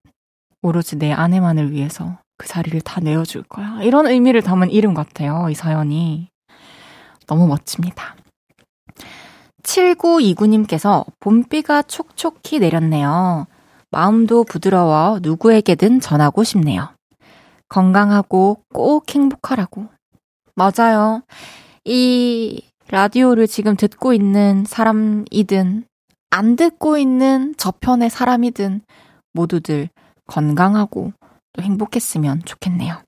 [0.61, 3.81] 오로지 내 아내만을 위해서 그 자리를 다 내어줄 거야.
[3.81, 6.29] 이런 의미를 담은 이름 같아요, 이 사연이.
[7.25, 8.15] 너무 멋집니다.
[9.63, 13.47] 7929님께서 봄비가 촉촉히 내렸네요.
[13.91, 16.89] 마음도 부드러워 누구에게든 전하고 싶네요.
[17.69, 19.87] 건강하고 꼭 행복하라고.
[20.55, 21.21] 맞아요.
[21.83, 25.83] 이 라디오를 지금 듣고 있는 사람이든,
[26.29, 28.81] 안 듣고 있는 저편의 사람이든,
[29.33, 29.89] 모두들
[30.27, 31.11] 건강하고
[31.57, 33.01] 또 행복했으면 좋겠네요.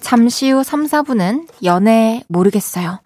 [0.00, 3.00] 잠시 후 3, 4부는 연애 모르겠어요.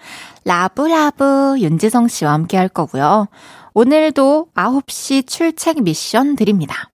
[0.45, 3.29] 라브라브 윤지성 씨와 함께 할 거고요.
[3.75, 6.91] 오늘도 9시 출첵 미션 드립니다.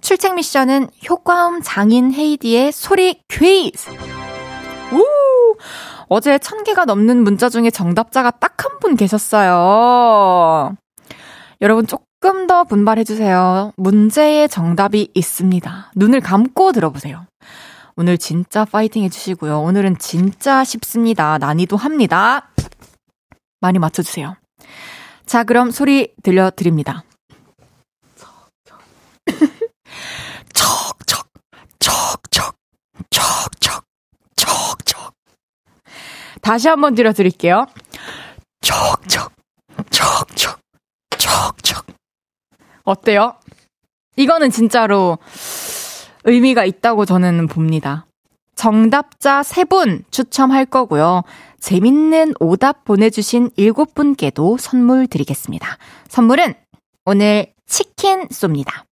[0.00, 3.90] 출첵 미션은 효과음 장인 헤이즈의 소리 퀴즈!
[4.92, 5.04] 우!
[6.08, 10.76] 어제 1000개가 넘는 문자 중에 정답자가 딱 한 분 계셨어요.
[11.60, 13.72] 여러분 조금 더 분발해주세요.
[13.76, 15.92] 문제의 정답이 있습니다.
[15.94, 17.24] 눈을 감고 들어보세요.
[17.94, 19.60] 오늘 진짜 파이팅 해주시고요.
[19.60, 21.38] 오늘은 진짜 쉽습니다.
[21.38, 22.48] 난이도 합니다.
[23.60, 24.36] 많이 맞춰주세요.
[25.24, 27.04] 자, 그럼 소리 들려드립니다.
[30.52, 31.28] 척 척,
[31.78, 32.54] 척 척,
[33.10, 33.84] 척 척,
[34.36, 35.14] 척 척.
[36.42, 37.66] 다시 한번 들려드릴게요.
[38.60, 39.32] 척 척,
[39.90, 40.58] 척 척,
[41.18, 41.95] 척 척.
[42.86, 43.34] 어때요?
[44.16, 45.18] 이거는 진짜로
[46.24, 48.06] 의미가 있다고 저는 봅니다.
[48.54, 51.22] 정답자 3분 추첨할 거고요.
[51.60, 55.76] 재밌는 오답 보내주신 7분께도 선물 드리겠습니다.
[56.08, 56.54] 선물은
[57.04, 58.84] 오늘 치킨 쏩니다.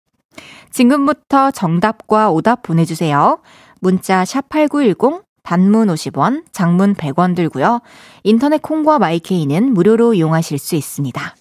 [0.70, 3.40] 지금부터 정답과 오답 보내주세요.
[3.80, 7.80] 문자 샵8910 단문 50원, 장문 100원 들고요.
[8.22, 11.35] 인터넷 콩과 마이케이는 무료로 이용하실 수 있습니다.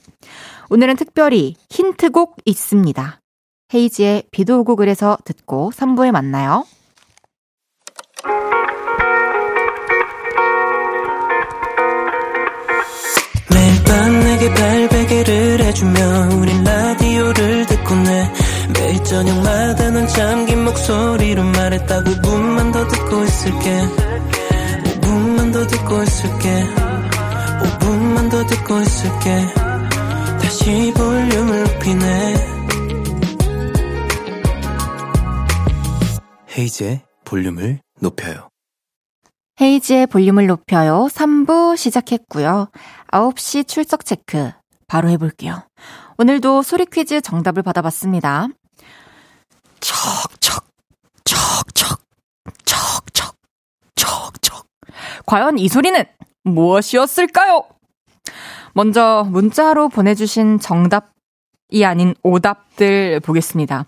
[0.70, 3.20] 오늘은 특별히 힌트곡 있습니다.
[3.74, 6.66] 헤이지의 비도 오고 그래서 듣고 3부에 만나요.
[13.50, 18.32] 매일 밤 내게 발베개를 해주며 우린 라디오를 듣고 내
[18.74, 23.82] 매일 저녁마다 넌 잠긴 목소리로 말했다 5분만 더 듣고 있을게
[25.02, 26.66] 5분만 더 듣고 있을게
[27.80, 29.73] 5분만 더 듣고 있을게
[30.54, 32.36] 다시 볼륨을 높이네
[36.56, 38.50] 헤이즈의 볼륨을 높여요.
[39.60, 41.08] 헤이즈의 볼륨을 높여요.
[41.10, 42.70] 3부 시작했고요.
[43.08, 44.52] 9시 출석 체크
[44.88, 45.68] 바로 해볼게요.
[46.20, 48.50] 오늘도 소리 퀴즈 정답을 받아봤습니다.
[49.80, 50.66] 척척,
[51.24, 52.00] 척척,
[52.64, 53.36] 척척,
[53.96, 54.68] 척척.
[55.26, 56.06] 과연 이 소리는
[56.44, 57.64] 무엇이었을까요?
[58.74, 63.86] 먼저 문자로 보내주신 정답이 아닌 오답들 보겠습니다.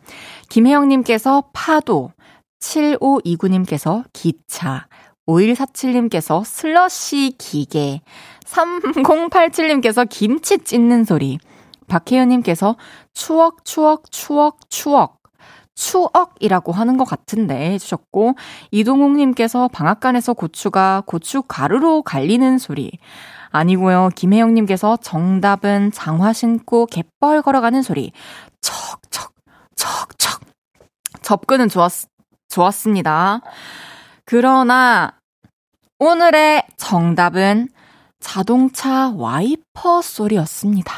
[0.49, 2.11] 김혜영님께서 파도,
[2.59, 4.87] 7529님께서 기차,
[5.27, 8.01] 5147님께서 슬러시 기계,
[8.45, 11.39] 3087님께서 김치 찢는 소리,
[11.87, 12.75] 박혜연님께서
[13.13, 15.15] 추억, 추억, 추억, 추억.
[15.75, 18.35] 추억이라고 하는 것 같은데 해주셨고,
[18.71, 22.97] 이동욱님께서 방앗간에서 고추가 고추 가루로 갈리는 소리.
[23.55, 24.09] 아니고요.
[24.15, 28.11] 김혜영님께서 정답은 장화 신고 갯벌 걸어가는 소리.
[28.61, 29.33] 척척,
[29.75, 30.41] 척척.
[31.21, 32.07] 접근은 좋았,
[32.49, 33.41] 좋았습니다.
[34.25, 35.13] 그러나
[35.99, 37.69] 오늘의 정답은
[38.19, 40.93] 자동차 와이퍼 소리였습니다.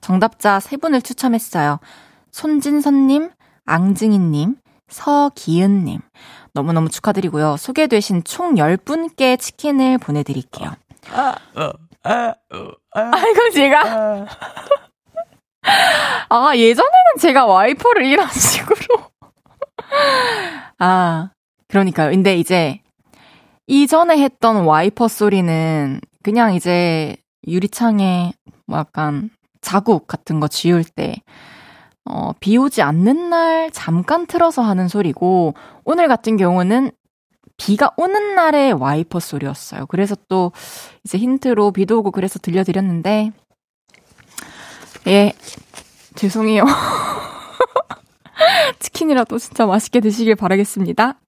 [0.00, 1.78] 정답자 세 분을 추첨했어요.
[2.32, 3.30] 손진선님,
[3.66, 4.56] 앙증이님,
[4.88, 6.00] 서기은님.
[6.54, 7.56] 너무너무 축하드리고요.
[7.56, 10.72] 소개되신 총 10분께 치킨을 보내드릴게요.
[11.12, 11.34] 아,
[13.30, 14.26] 이거 제가.
[16.30, 19.04] 아, 예전에는 제가 와이퍼를 이런 식으로.
[20.78, 21.30] 아,
[21.68, 22.10] 그러니까요.
[22.10, 22.80] 근데 이제
[23.66, 27.16] 이전에 했던 와이퍼 소리는 그냥 이제
[27.46, 28.32] 유리창에
[28.66, 31.16] 뭐 약간 자국 같은 거 지울 때,
[32.04, 36.90] 어, 비 오지 않는 날 잠깐 틀어서 하는 소리고, 오늘 같은 경우는
[37.58, 39.86] 비가 오는 날의 와이퍼 소리였어요.
[39.86, 40.52] 그래서 또
[41.04, 43.32] 이제 힌트로 비도 오고 그래서 들려드렸는데,
[45.08, 45.32] 예,
[46.14, 46.64] 죄송해요.
[48.78, 51.18] 치킨이라도 진짜 맛있게 드시길 바라겠습니다.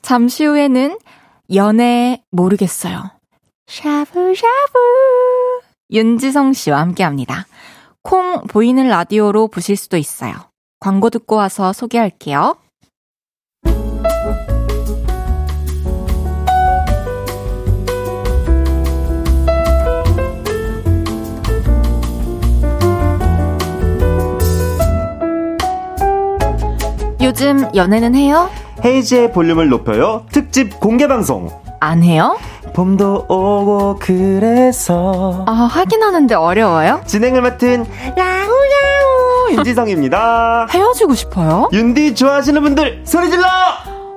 [0.00, 0.98] 잠시 후에는
[1.54, 3.10] 연애 모르겠어요.
[3.66, 4.78] 샤브샤브.
[5.92, 7.46] 윤지성 씨와 함께 합니다.
[8.02, 10.34] 콩 보이는 라디오로 보실 수도 있어요.
[10.78, 12.56] 광고 듣고 와서 소개할게요.
[27.30, 28.50] 요즘 연애는 해요?
[28.84, 32.36] 헤이지의 볼륨을 높여요 특집 공개 방송 안 해요?
[32.74, 37.02] 봄도 오고 그래서 아 하긴 하는데 어려워요?
[37.06, 37.86] 진행을 맡은
[38.18, 41.68] 야우야우 윤지성입니다 헤어지고 싶어요?
[41.72, 43.46] 윤디 좋아하시는 분들 소리 질러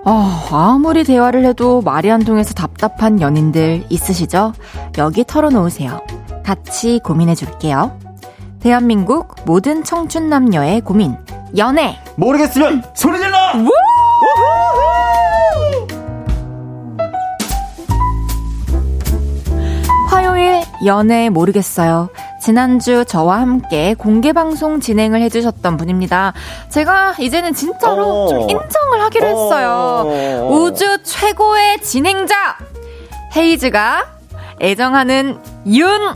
[0.05, 4.53] 어, 아무리 대화를 해도 말이 안 통해서 답답한 연인들 있으시죠?
[4.97, 6.01] 여기 털어놓으세요.
[6.43, 7.97] 같이 고민해 줄게요.
[8.59, 11.15] 대한민국 모든 청춘 남녀의 고민.
[11.57, 11.99] 연애!
[12.15, 13.69] 모르겠으면 소리 질러 우!
[20.09, 22.09] 화요일 연애 모르겠어요.
[22.41, 26.33] 지난주 저와 함께 공개 방송 진행을 해주셨던 분입니다.
[26.69, 28.27] 제가 이제는 진짜로 어.
[28.27, 29.69] 좀 인정을 하기로 했어요.
[30.05, 30.47] 어.
[30.51, 32.57] 우주 최고의 진행자
[33.35, 34.05] 헤이즈가
[34.61, 36.13] 애정하는 윤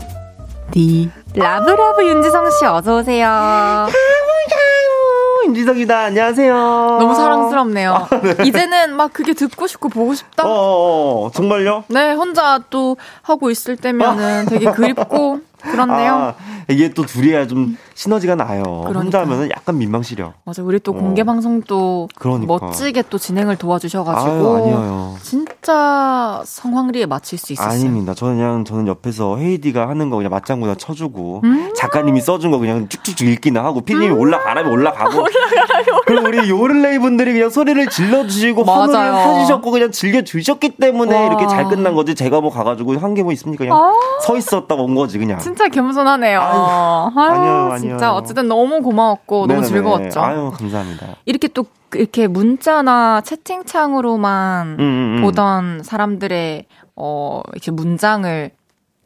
[0.70, 3.88] 디 라브라브 윤지성 씨 어서 오세요.
[5.48, 8.06] 윤지성입니다 안녕하세요 너무 사랑스럽네요.
[8.44, 10.46] 이제는 막 그게 듣고 싶고 보고 싶다.
[10.46, 11.84] 어, 어, 어, 정말요?
[11.88, 16.12] 네, 혼자 또 하고 있을 때면은 되게 그립고 그런데요.
[16.14, 16.34] 아,
[16.68, 18.62] 이게 또 둘이 해야 좀 시너지가 나요.
[18.62, 18.98] 그러니까요.
[19.02, 20.32] 혼자 하면은 약간 민망시려.
[20.44, 20.94] 맞아, 우리 또 어.
[20.94, 22.46] 공개 방송 또 그러니까.
[22.60, 25.16] 멋지게 또 진행을 도와주셔가지고 아유, 아니에요.
[25.20, 27.72] 진짜 성황리에 마칠 수 있었어요.
[27.72, 28.14] 아닙니다.
[28.14, 31.72] 저는 그냥 저는 옆에서 헤이디가 하는 거 그냥 맞장구나 쳐주고 음.
[31.76, 35.24] 작가님이 써준 거 그냥 쭉쭉쭉 읽기나 하고 피디님이 올라가라면 올라가고
[36.06, 39.16] 그리고 우리 요를레이 분들이 그냥 소리를 질러주시고 환호를.
[39.40, 41.26] 해주셨고 그냥 즐겨주셨기 때문에 와.
[41.26, 43.92] 이렇게 잘 끝난 거지 제가 뭐 가가지고 한 게 뭐 있습니까 그냥 아.
[44.22, 46.40] 서 있었다 온 거지 그냥 진짜 겸손하네요.
[46.40, 47.87] 아유, 아니요, 아니요.
[47.88, 49.66] 진짜 어쨌든 너무 고마웠고 너무 네네네.
[49.66, 50.20] 즐거웠죠.
[50.20, 55.22] 아유 감사합니다 이렇게 또 이렇게 문자나 채팅창으로만 음, 음, 음.
[55.22, 58.50] 보던 사람들의 어 이렇게 문장을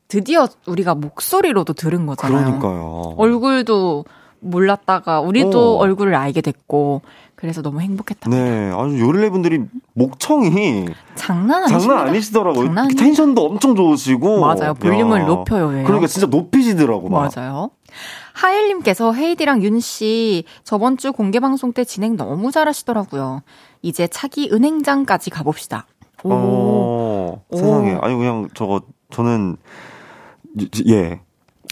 [0.08, 2.44] 드디어 우리가 목소리로도 들은 거잖아요.
[2.44, 4.04] 그러니까요 얼굴도
[4.40, 5.80] 몰랐다가 우리도 어.
[5.80, 7.02] 얼굴을 알게 됐고
[7.36, 8.42] 그래서 너무 행복했답니다.
[8.42, 9.60] 네 아주 요를레이 분들이
[9.94, 11.66] 목청이 장난.
[11.68, 14.74] 장난 아니시더라고요 장난 아니- 텐션도 엄청 좋으시고 맞아요.
[14.74, 15.24] 볼륨을 야.
[15.26, 15.66] 높여요.
[15.68, 15.84] 왜요?
[15.84, 17.30] 그러니까 진짜 높이시더라고 막.
[17.34, 17.70] 맞아요.
[18.34, 23.42] 하일님께서 헤이디랑 윤 씨 저번 주 공개 방송 때 진행 너무 잘하시더라고요.
[23.82, 25.86] 이제 차기 은행장까지 가봅시다.
[26.24, 27.56] 오, 어, 오.
[27.56, 27.98] 세상에.
[28.00, 29.56] 아니, 그냥 저거, 저는,
[30.88, 31.20] 예.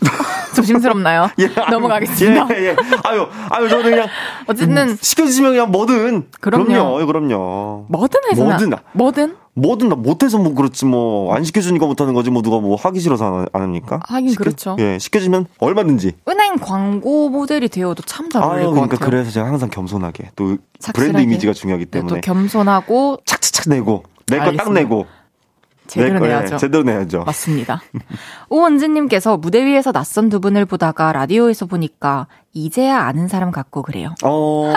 [0.56, 1.28] 조심스럽나요?
[1.38, 1.46] 예.
[1.70, 2.48] 넘어가겠습니다.
[2.56, 2.76] 예, 예.
[3.04, 4.08] 아유, 아유, 저는 그냥.
[4.48, 6.30] 어쨌든 시켜주시면 그냥 뭐든.
[6.40, 6.64] 그럼요.
[6.64, 7.00] 그럼요.
[7.00, 7.86] 예, 그럼요.
[7.88, 8.72] 뭐든 해서 뭐든.
[8.92, 11.34] 뭐든 뭐든 나 못해서 뭐 그렇지 뭐.
[11.34, 14.00] 안 시켜주니까 못하는 거지 뭐 누가 뭐 하기 싫어서 안, 안 합니까?
[14.06, 14.76] 하긴 시켜- 그렇죠.
[14.78, 16.12] 예, 시켜주면 얼마든지.
[16.28, 19.10] 은행 광고 모델이 되어도 참 잘 어울릴 것 그러니까 같아요.
[19.10, 20.30] 그래서 제가 항상 겸손하게.
[20.36, 21.12] 또 착실하게.
[21.12, 22.14] 브랜드 이미지가 중요하기 네, 때문에.
[22.14, 24.04] 또 겸손하고 착착착 내고.
[24.28, 24.72] 내 거 딱.
[24.72, 25.06] 내고.
[25.88, 26.56] 제대로 내 예, 내야죠.
[26.56, 27.24] 제대로 내야죠.
[27.24, 27.82] 맞습니다.
[28.48, 34.14] 오은지님께서 무대 위에서 낯선 두 분을 보다가 라디오에서 보니까 이제야 아는 사람 같고 그래요.
[34.22, 34.72] 어,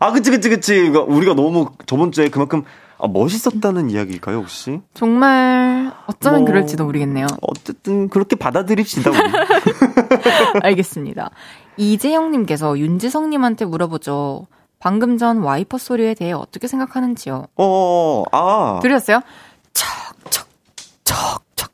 [0.00, 0.88] 아, 그치, 그치, 그치.
[0.88, 2.64] 우리가 너무 저번 주에 그만큼
[3.02, 4.80] 아, 멋있었다는 이야기일까요, 혹시?
[4.94, 7.26] 정말 어쩌면 뭐, 그럴지도 모르겠네요.
[7.40, 9.10] 어쨌든 그렇게 받아들입시다.
[10.62, 11.30] 알겠습니다.
[11.76, 14.46] 이재영님께서 윤지성님한테 물어보죠.
[14.78, 17.46] 방금 전 와이퍼 소리에 대해 어떻게 생각하는지요?
[17.56, 18.78] 어, 아.
[18.82, 19.20] 들으셨어요?
[19.72, 19.86] 척
[20.30, 20.46] 척
[21.04, 21.72] 척 척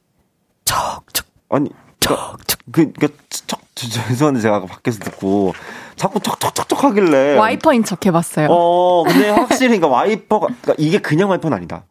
[0.64, 1.70] 척척 아니,
[2.00, 2.58] 척 척.
[2.72, 5.52] 그, 그, 척, 저, 죄송한데 제가 아까 밖에서 듣고
[5.96, 7.36] 자꾸 척척척척 하길래.
[7.36, 8.48] 와이퍼인 척 해봤어요.
[8.50, 11.84] 어, 근데 확실히 그러니까 와이퍼가, 그러니까 이게 그냥 와이퍼는 아니다.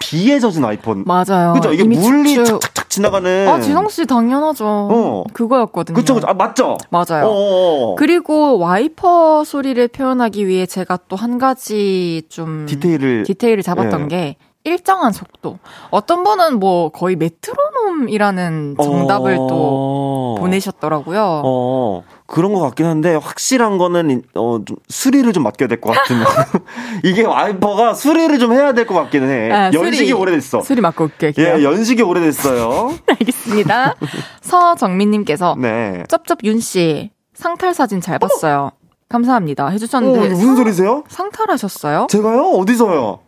[0.00, 1.04] 비에 젖은 와이퍼.
[1.04, 1.52] 맞아요.
[1.52, 1.70] 그죠?
[1.72, 3.46] 이게 물이 착착착 지나가는.
[3.48, 4.64] 아, 지성 씨 당연하죠.
[4.66, 5.24] 어.
[5.34, 5.94] 그거였거든요.
[5.94, 6.26] 그쵸, 그쵸.
[6.28, 6.78] 아, 맞죠?
[6.90, 7.26] 맞아요.
[7.26, 7.94] 어어어.
[7.96, 14.08] 그리고 와이퍼 소리를 표현하기 위해 제가 또 한 가지 좀 디테일을 디테일을 잡았던 예.
[14.08, 15.58] 게 일정한 속도.
[15.90, 19.46] 어떤 분은 뭐 거의 메트로놈이라는 정답을 어...
[19.48, 21.42] 또 보내셨더라고요.
[21.44, 26.16] 어, 그런 것 같긴 한데 확실한 거는 어, 좀 수리를 좀 맡겨야 될 것 같은.
[27.04, 29.50] 이게 와이퍼가 수리를 좀 해야 될 것 같기는 해.
[29.52, 30.60] 아, 연식이 수리, 오래됐어.
[30.60, 31.32] 수리 맡고 올게요.
[31.38, 32.94] 예, 연식이 오래됐어요.
[33.08, 33.94] 알겠습니다.
[34.42, 36.04] 서정민님께서 네.
[36.08, 38.70] 쩝쩝 윤 씨 상탈 사진 잘 봤어요.
[39.08, 39.68] 감사합니다.
[39.68, 41.02] 해주셨는데 어, 무슨 소리세요?
[41.08, 42.06] 상탈하셨어요?
[42.08, 42.42] 제가요?
[42.42, 43.18] 어디서요?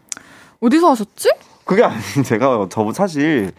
[0.60, 1.30] 어디서 하셨지?
[1.64, 3.52] 그게 아니 제가 저 사실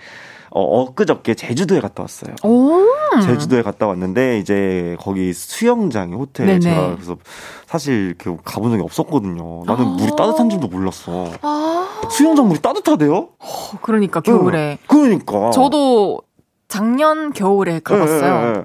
[0.51, 2.33] 어, 엊그저께 제주도에 갔다 왔어요.
[2.43, 2.79] 오.
[3.21, 6.59] 제주도에 갔다 왔는데 이제 거기 수영장에 호텔에 네네.
[6.61, 7.17] 제가 그래서
[7.65, 9.63] 사실 그 가본 적이 없었거든요.
[9.65, 9.89] 나는 아.
[9.89, 11.31] 물이 따뜻한 줄도 몰랐어.
[11.41, 12.01] 아.
[12.09, 13.13] 수영장 물이 따뜻하대요?
[13.15, 13.47] 어,
[13.81, 14.77] 그러니까 겨울에.
[14.81, 14.87] 응.
[14.87, 15.51] 그러니까.
[15.51, 16.21] 저도
[16.69, 18.39] 작년 겨울에 가봤어요.
[18.39, 18.63] 네, 네, 네.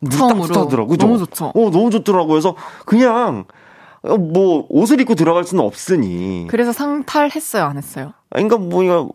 [0.00, 0.46] 물이 처음으로.
[0.46, 0.88] 따뜻하더라고.
[0.88, 1.06] 그죠?
[1.06, 1.46] 너무 좋죠.
[1.46, 2.28] 어, 너무 좋더라고.
[2.28, 2.54] 그래서
[2.86, 3.57] 그냥 어,
[4.02, 6.46] 뭐 옷을 입고 들어갈 수는 없으니.
[6.48, 8.12] 그래서 상탈했어요, 안 했어요?
[8.30, 9.10] 그러니까 뭐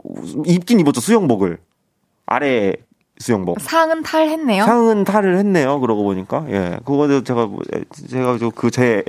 [0.45, 1.57] 입긴 입었죠 수영복을
[2.25, 2.73] 아래
[3.19, 3.61] 수영복.
[3.61, 4.65] 상은 탈했네요.
[4.65, 5.79] 상은 탈을 했네요.
[5.79, 7.59] 그러고 보니까 예 그거도 제가 뭐,
[8.09, 9.03] 제가 그제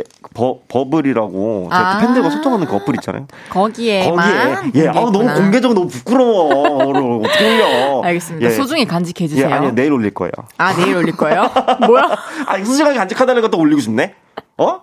[0.68, 3.26] 버블이라고 아~ 제 팬들과 소통하는 그 어플 있잖아요.
[3.50, 7.22] 거기에만 거기에 예아 너무 공개적으로 너무 부끄러워.
[7.24, 8.02] 어떻게 올려?
[8.02, 8.46] 알겠습니다.
[8.46, 8.50] 예.
[8.50, 9.48] 소중히 간직해 주세요.
[9.48, 10.32] 예, 아니요 내일 올릴 거예요.
[10.58, 11.50] 아 내일 올릴 거예요?
[11.86, 12.04] 뭐야?
[12.46, 14.14] 아 소중하게 간직하다는 것도 올리고 싶네.
[14.58, 14.80] 어?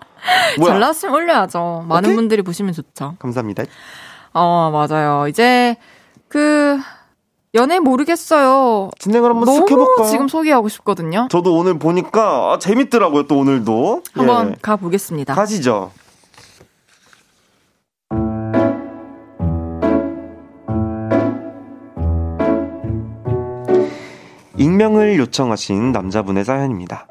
[0.64, 1.86] 잘 나왔으면 올려야죠.
[1.88, 2.16] 많은 오케이?
[2.16, 3.16] 분들이 보시면 좋죠.
[3.20, 3.64] 감사합니다.
[4.34, 5.28] 어 맞아요.
[5.28, 5.76] 이제
[6.28, 6.80] 그
[7.54, 8.92] 연애 모르겠어요.
[8.98, 10.08] 진행을 한번 쓱 해볼까요?
[10.08, 11.28] 지금 소개하고 싶거든요.
[11.30, 13.28] 저도 오늘 보니까 아, 재밌더라고요.
[13.28, 14.56] 또 오늘도 한번 예.
[14.62, 15.36] 가 보겠습니다.
[15.36, 15.92] 가시죠.
[24.58, 27.08] 익명을 요청하신 남자분의 사연입니다.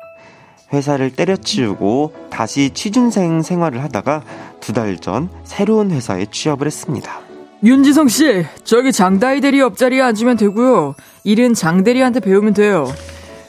[0.73, 4.23] 회사를 때려치우고 다시 취준생 생활을 하다가
[4.61, 7.21] 두 달 전 새로운 회사에 취업을 했습니다.
[7.63, 10.95] 윤지성 씨, 저기 장다희 대리 옆자리에 앉으면 되고요.
[11.25, 12.87] 일은 장 대리한테 배우면 돼요.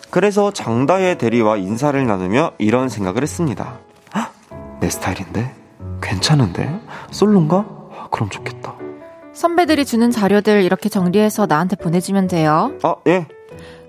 [0.10, 3.80] 그래서 장다혜 대리와 인사를 나누며 이런 생각을 했습니다.
[4.82, 5.54] 내 스타일인데?
[6.02, 6.80] 괜찮은데?
[7.12, 7.58] 솔로인가?
[7.96, 8.74] 아, 그럼 좋겠다.
[9.34, 12.72] 선배들이 주는 자료들 이렇게 정리해서 나한테 보내주면 돼요.
[12.84, 13.28] 아, 예.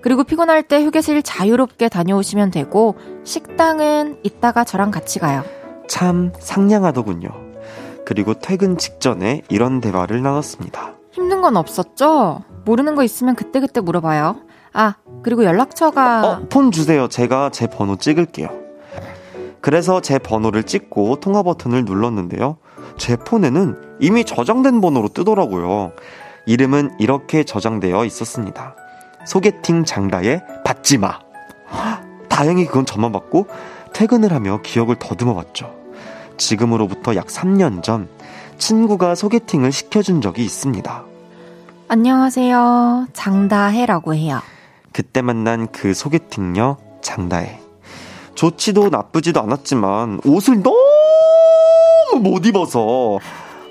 [0.03, 5.43] 그리고 피곤할 때 휴게실 자유롭게 다녀오시면 되고, 식당은 이따가 저랑 같이 가요.
[5.87, 7.29] 참 상냥하더군요.
[8.05, 10.95] 그리고 퇴근 직전에 이런 대화를 나눴습니다.
[11.11, 12.43] 힘든 건 없었죠?
[12.65, 14.41] 모르는 거 있으면 그때그때 물어봐요.
[14.73, 16.27] 아, 그리고 연락처가.
[16.27, 17.07] 어, 폰 주세요.
[17.07, 18.49] 제가 제 번호 찍을게요.
[19.61, 22.57] 그래서 제 번호를 찍고 통화 버튼을 눌렀는데요.
[22.97, 25.93] 제 폰에는 이미 저장된 번호로 뜨더라고요.
[26.45, 28.75] 이름은 이렇게 저장되어 있었습니다.
[29.25, 31.19] 소개팅 장다의 받지 마.
[32.29, 33.47] 다행히 그건 저만 받고
[33.93, 35.73] 퇴근을 하며 기억을 더듬어 봤죠.
[36.37, 38.09] 지금으로부터 약 3년 전
[38.57, 41.03] 친구가 소개팅을 시켜준 적이 있습니다.
[41.87, 43.07] 안녕하세요.
[43.13, 44.39] 장다혜라고 해요.
[44.91, 47.59] 그때 만난 그 소개팅녀 장다혜.
[48.35, 50.75] 좋지도 나쁘지도 않았지만 옷을 너무
[52.19, 53.19] 못 입어서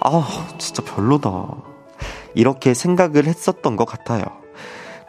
[0.00, 1.46] 아 진짜 별로다.
[2.34, 4.41] 이렇게 생각을 했었던 것 같아요.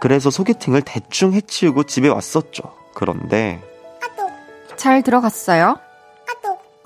[0.04, 2.64] 그래서 소개팅을 대충 해치우고 집에 왔었죠.
[2.93, 3.64] 그런데
[4.76, 5.80] 잘 들어갔어요?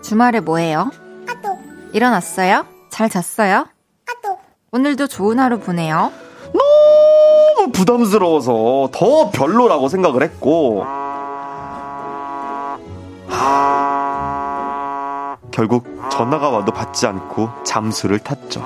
[0.03, 0.91] 주말에 뭐해요?
[1.93, 2.67] 일어났어요?
[2.91, 3.65] 잘 잤어요?
[4.71, 6.11] 오늘도 좋은 하루 보내요.
[6.53, 10.85] 너무 부담스러워서 더 별로라고 생각을 했고
[15.49, 18.63] 결국 전화가 와도 받지 않고 잠수를 탔죠.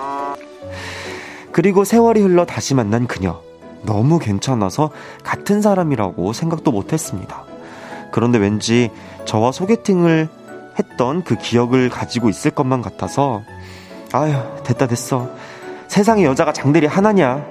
[1.54, 3.40] 그리고 세월이 흘러 다시 만난 그녀.
[3.84, 4.92] 너무 괜찮아서
[5.24, 7.44] 같은 사람이라고 생각도 못했습니다.
[8.12, 8.92] 그런데 왠지
[9.26, 10.30] 저와 소개팅을
[10.78, 13.42] 했던 그 기억을 가지고 있을 것만 같아서
[14.14, 15.30] 아휴 됐다 됐어.
[15.88, 17.46] 세상에 여자가 장들이 하나냐?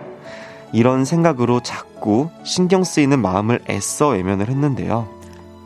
[0.73, 5.09] 이런 생각으로 자꾸 신경 쓰이는 마음을 애써 외면을 했는데요.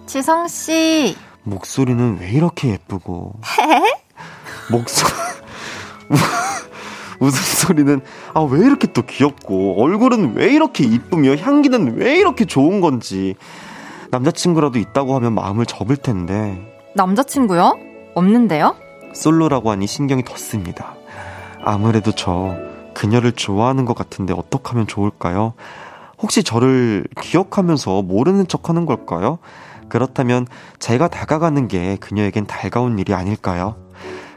[0.06, 1.16] 지성 씨.
[1.42, 3.34] 목소리는 왜 이렇게 예쁘고.
[4.70, 5.06] 목소
[7.24, 8.00] 웃음소리는
[8.34, 13.34] 아 왜 이렇게 또 귀엽고 얼굴은 왜 이렇게 이쁘며 향기는 왜 이렇게 좋은 건지
[14.10, 16.60] 남자친구라도 있다고 하면 마음을 접을 텐데
[16.94, 17.78] 남자친구요?
[18.14, 18.76] 없는데요?
[19.12, 20.94] 솔로라고 하니 신경이 더 씁니다.
[21.64, 22.56] 아무래도 저
[22.94, 25.54] 그녀를 좋아하는 것 같은데 어떻게 하면 좋을까요?
[26.22, 29.38] 혹시 저를 기억하면서 모르는 척 하는 걸까요?
[29.88, 30.46] 그렇다면
[30.78, 33.76] 제가 다가가는 게 그녀에겐 달가운 일이 아닐까요?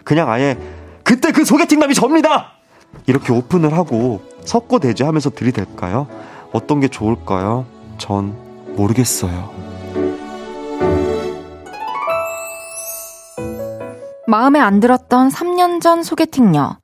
[0.03, 0.57] 그냥 아예
[1.03, 2.53] 그때 그 소개팅남이 접니다!
[3.05, 6.07] 이렇게 오픈을 하고 섞어 대주하면서 들이댈까요?
[6.53, 7.65] 어떤 게 좋을까요?
[7.97, 8.35] 전
[8.75, 9.49] 모르겠어요.
[14.27, 16.77] 마음에 안 들었던 3년 전 소개팅녀.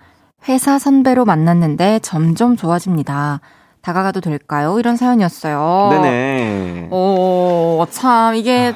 [0.48, 3.42] 회사 선배로 만났는데 점점 좋아집니다.
[3.82, 4.80] 다가가도 될까요?
[4.80, 5.90] 이런 사연이었어요.
[5.92, 6.88] 네네.
[6.90, 8.74] 오, 참, 이게,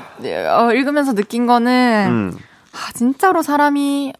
[0.49, 2.38] 어, 읽으면서 느낀 거는, 음,
[2.73, 4.11] 아, 진짜로 사람이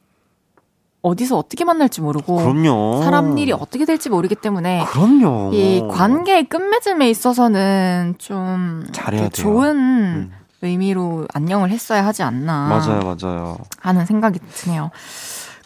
[1.02, 3.02] 어디서 어떻게 만날지 모르고, 그럼요.
[3.04, 5.52] 사람 일이 어떻게 될지 모르기 때문에, 그럼요.
[5.54, 9.30] 이 관계의 끝맺음에 있어서는 좀 잘해야 돼요.
[9.30, 10.32] 좋은 음,
[10.62, 13.58] 의미로 안녕을 했어야 하지 않나 맞아요, 맞아요.
[13.80, 14.90] 하는 생각이 드네요.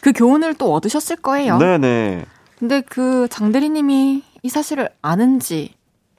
[0.01, 1.57] 그 교훈을 또 얻으셨을 거예요.
[1.57, 2.25] 네네.
[2.59, 5.73] 근데 그 장대리님이 이 사실을 아는지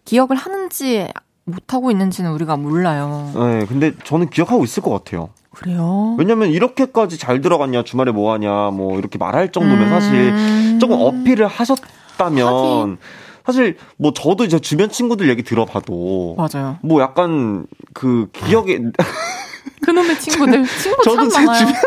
[0.05, 1.07] 기억을 하는지
[1.45, 3.31] 못하고 있는지는 우리가 몰라요.
[3.35, 5.31] 네, 근데 저는 기억하고 있을 것 같아요.
[5.55, 6.17] 그래요?
[6.19, 9.89] 왜냐면 이렇게까지 잘 들어갔냐, 주말에 뭐 하냐, 뭐 이렇게 말할 정도면 음.
[9.89, 12.99] 사실 조금 어필을 하셨다면 하긴.
[13.45, 16.79] 사실 뭐 저도 이제 주변 친구들 얘기 들어봐도 맞아요.
[16.83, 18.79] 뭐 약간 그 기억에
[19.85, 21.67] 그놈의 친구들 친구 참제 많아요.
[21.67, 21.75] 주변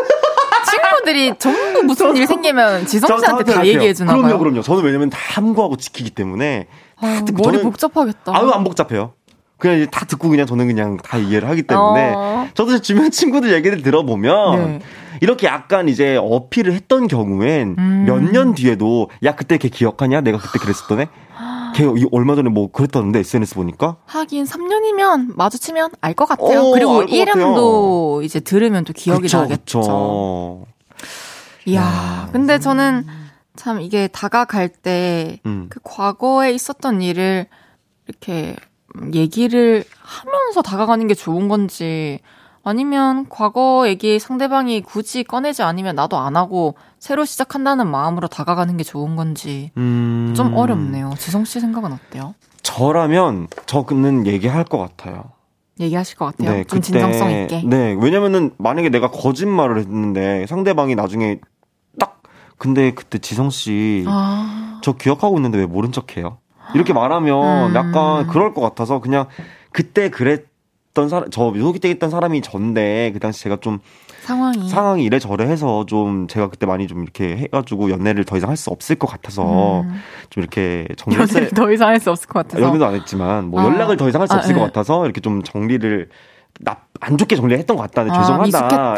[0.70, 3.66] 친구들이 전부 무슨 일 생기면 지성 저- 씨한테 다.
[3.66, 4.22] 얘기해 주나 봐요.
[4.22, 4.62] 그럼요, 그럼요.
[4.62, 6.66] 저는 왜냐면 다 함구하고 지키기 때문에
[7.26, 8.36] 듣고 머리 저는- 복잡하겠다.
[8.36, 9.12] 아유 안 복잡해요.
[9.58, 12.48] 그냥 다 듣고 그냥 저는 그냥 다 이해를 하기 때문에 어.
[12.54, 14.78] 저도 제 주변 친구들 얘기를 들어보면 네.
[15.22, 18.04] 이렇게 약간 이제 어필을 했던 경우엔 음.
[18.06, 20.20] 몇년 뒤에도 야 그때 걔 기억하냐?
[20.20, 21.08] 내가 그때 그랬었던 애?
[21.74, 26.60] 걔 이- 얼마 전에 뭐 그랬다는데 SNS 보니까 하긴 3년이면 마주치면 알 것 같아요.
[26.60, 29.80] 어, 그리고 이름도 이제 들으면 또 기억이 그쵸, 나겠죠.
[29.80, 30.66] 그쵸.
[31.66, 33.04] 이야, 근데 저는
[33.56, 35.68] 참 이게 다가갈 때그 음.
[35.82, 37.46] 과거에 있었던 일을
[38.06, 38.56] 이렇게
[39.14, 42.20] 얘기를 하면서 다가가는 게 좋은 건지
[42.64, 48.82] 아니면 과거 얘기 상대방이 굳이 꺼내지 않으면 나도 안 하고 새로 시작한다는 마음으로 다가가는 게
[48.82, 50.34] 좋은 건지 음.
[50.36, 51.14] 좀 어렵네요.
[51.18, 52.34] 지성 씨 생각은 어때요?
[52.62, 55.24] 저라면 저는 얘기할 것 같아요.
[55.78, 56.64] 얘기하실 것 같아요.
[56.64, 57.62] 좀 그때- 진정성 있게.
[57.64, 61.38] 네, 왜냐면은 만약에 내가 거짓말을 했는데 상대방이 나중에
[62.00, 62.22] 딱
[62.58, 66.38] 근데 그때 지성 씨 아, 저 기억하고 있는데 왜 모른 척해요?
[66.74, 67.74] 이렇게 말하면 음.
[67.74, 69.26] 약간 그럴 것 같아서 그냥
[69.72, 73.78] 그때 그랬던 사람 저 소개팅 했던 사람이 전데 그 당시 제가 좀
[74.22, 74.68] 상황이.
[74.68, 78.70] 상황이 이래저래 해서 좀 제가 그때 많이 좀 이렇게 해가지고 연애를 더 이상 할 수
[78.70, 80.00] 없을 것 같아서 음.
[80.30, 82.64] 좀 이렇게 정리를 연애를 더 이상 할 수 없을 것 같아서.
[82.66, 83.64] 연애도 안 했지만 뭐 아.
[83.64, 84.66] 연락을 더 이상 할수 아, 없을 것 네.
[84.66, 86.08] 같아서 이렇게 좀 정리를
[86.60, 88.04] 나, 안 좋게 정리했던 것 같다.
[88.04, 88.44] 네, 아, 죄송하다.
[88.46, 88.96] 미숙했다.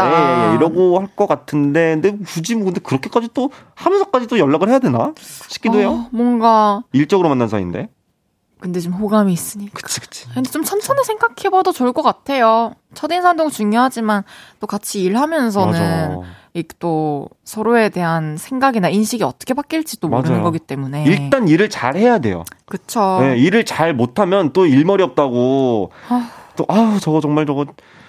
[0.48, 4.68] 예, 예, 이러고 할 것 같은데, 근데 굳이 뭐 근데 그렇게까지 또 하면서까지 또 연락을
[4.68, 5.12] 해야 되나
[5.48, 5.90] 싶기도 해요.
[5.90, 7.88] 어, 뭔가 일적으로 만난 사이인데.
[8.60, 9.72] 근데 좀 호감이 있으니까.
[9.74, 10.26] 그치 그치.
[10.34, 12.72] 근데 좀 천천히 생각해봐도 좋을 것 같아요.
[12.94, 14.24] 첫인상도 중요하지만
[14.60, 16.22] 또 같이 일하면서는
[16.80, 20.42] 또 서로에 대한 생각이나 인식이 어떻게 바뀔지 또 모르는 맞아요.
[20.44, 21.04] 거기 때문에.
[21.04, 22.42] 일단 일을 잘 해야 돼요.
[22.66, 23.18] 그쵸.
[23.20, 26.28] 네, 일을 잘 못하면 또 일머리 없다고 아.
[26.58, 27.64] 또 아우 저거 정말 저거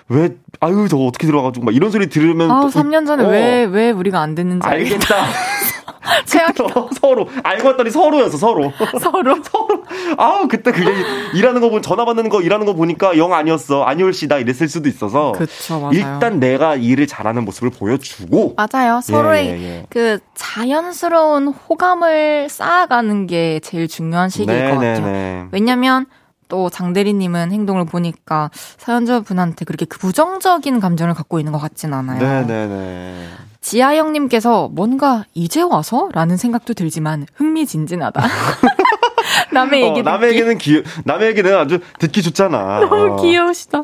[0.10, 0.30] 왜
[0.60, 3.92] 아유 저거 어떻게 들어가지고 막 이런 소리 들으면 아우, 또 3년 전에 어, 왜, 왜
[3.92, 4.96] 우리가 안 됐는지 알겠다.
[4.96, 5.16] 알겠다.
[6.26, 8.72] 최악 서- 서로 알고 봤더니 서로였어 서로.
[9.00, 9.36] 서로.
[9.44, 9.84] 서로
[10.18, 10.90] 아우 그때 그게
[11.36, 15.34] 일하는 거 보면 전화 받는 거 일하는 거 보니까 영 아니었어 아니올시다 이랬을 수도 있어서
[15.34, 15.92] 그쵸, 맞아요.
[15.94, 19.02] 일단 내가 일을 잘하는 모습을 보여주고 맞아요.
[19.04, 19.86] 서로의 예, 예, 예.
[19.92, 24.96] 그 자연스러운 호감을 쌓아가는 게 제일 중요한 시기일 것 같아요.
[25.02, 25.46] 네네네.
[25.52, 26.08] 왜냐면
[26.50, 32.20] 또 장대리님은 행동을 보니까 사연자분한테 그렇게 그 부정적인 감정을 갖고 있는 것 같진 않아요.
[32.20, 33.28] 네네네.
[33.62, 36.10] 지아영님께서 뭔가 이제 와서?
[36.12, 38.22] 라는 생각도 들지만 흥미진진하다.
[39.54, 42.80] 남의 얘기 어, 남의 얘기는 기 남의 얘기는 아주 듣기 좋잖아.
[42.90, 43.22] 너무 어.
[43.22, 43.84] 귀여우시다.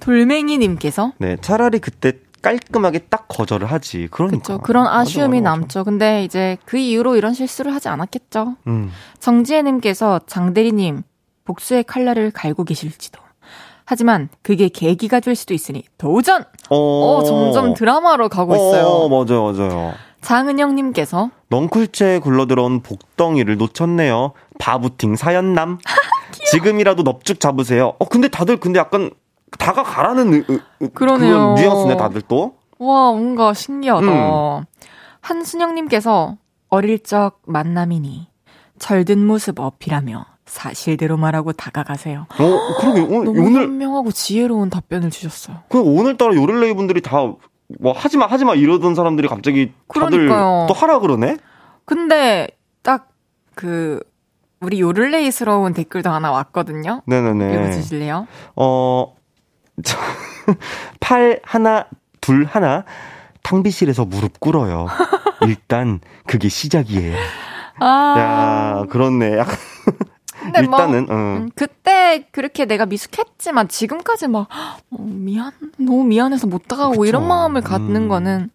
[0.00, 2.12] 돌멩이님께서 네 차라리 그때
[2.42, 4.08] 깔끔하게 딱 거절을 하지.
[4.10, 4.42] 그러니까.
[4.42, 4.62] 그렇죠.
[4.62, 5.60] 그런 아쉬움이 맞아, 맞아.
[5.60, 5.84] 남죠.
[5.84, 8.56] 근데 이제 그 이후로 이런 실수를 하지 않았겠죠.
[8.66, 8.90] 음.
[9.18, 11.02] 정지혜님께서 장대리님
[11.44, 13.20] 복수의 칼날을 갈고 계실지도.
[13.84, 16.44] 하지만 그게 계기가 될 수도 있으니 도전!
[16.68, 18.86] 어, 어, 점점 드라마로 가고 있어요.
[18.86, 19.92] 어, 맞아요, 맞아요.
[20.20, 24.32] 장은영님께서 넝쿨채에 굴러들어온 복덩이를 놓쳤네요.
[24.58, 25.78] 바부팅 사연남.
[26.52, 27.94] 지금이라도 넙죽 잡으세요.
[27.98, 29.10] 어, 근데 다들 근데 약간
[29.58, 31.54] 다가 가라는 으, 으, 그러네요.
[31.54, 32.54] 뉘앙스네, 다들 또.
[32.78, 34.58] 와 뭔가 신기하다.
[34.58, 34.64] 음.
[35.20, 36.36] 한순영님께서
[36.68, 38.28] 어릴 적 만남이니
[38.78, 42.26] 절든 모습 어필하며 사실대로 말하고 다가가세요.
[42.28, 43.00] 어, 그러게.
[43.00, 45.58] 오늘, 너무 오늘, 현명하고 지혜로운 답변을 주셨어요.
[45.68, 47.16] 그 오늘따라 요rel레이 분들이 다,
[47.78, 50.66] 뭐, 하지마, 하지마 이러던 사람들이 갑자기 다들 그러니까요.
[50.68, 51.36] 또 하라 그러네?
[51.86, 52.48] 근데
[52.82, 53.10] 딱
[53.60, 54.00] 그
[54.60, 57.02] 우리 요를레이스러운 댓글도 하나 왔거든요.
[57.06, 57.54] 네네네.
[57.54, 58.26] 읽어주실래요?
[58.56, 59.14] 어,
[59.84, 59.98] 저,
[61.00, 61.86] 팔 하나,
[62.22, 62.84] 둘 하나,
[63.42, 64.86] 탕비실에서 무릎 꿇어요.
[65.46, 67.16] 일단, 그게 시작이에요.
[67.80, 68.14] 아.
[68.18, 69.38] 야, 그렇네.
[70.52, 71.14] 근데 뭐, 일단은 어.
[71.14, 74.48] 음, 그때 그렇게 내가 미숙했지만 지금까지 막
[74.90, 77.04] 어, 미안 너무 미안해서 못 다가고 그쵸.
[77.04, 78.08] 이런 마음을 갖는 음.
[78.08, 78.50] 거는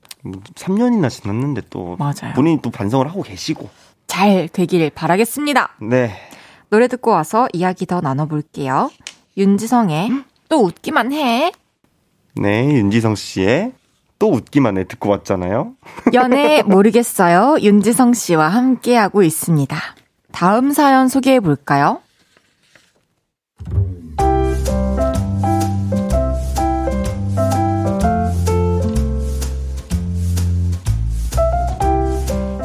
[0.56, 2.34] 3년이나 지났는데 또 맞아요.
[2.36, 3.70] 본인이 또 반성을 하고 계시고.
[4.08, 5.76] 잘 되길 바라겠습니다.
[5.82, 6.12] 네.
[6.70, 8.90] 노래 듣고 와서 이야기 더 나눠볼게요.
[9.38, 10.10] 윤지성의
[10.50, 11.52] 또 웃기만 해.
[12.36, 13.74] 네, 윤지성 씨의
[14.20, 15.74] 또 웃기만 해 듣고 왔잖아요.
[16.14, 17.58] 연애 모르겠어요.
[17.62, 19.78] 윤지성 씨와 함께하고 있습니다.
[20.36, 22.02] 다음 사연 소개해 볼까요?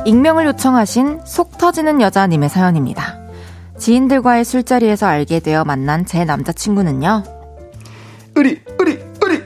[0.05, 3.21] 익명을 요청하신 속 터지는 여자님의 사연입니다.
[3.79, 7.23] 지인들과의 술자리에서 알게 되어 만난 제 남자친구는요.
[8.37, 9.45] 으리, 으리, 으리!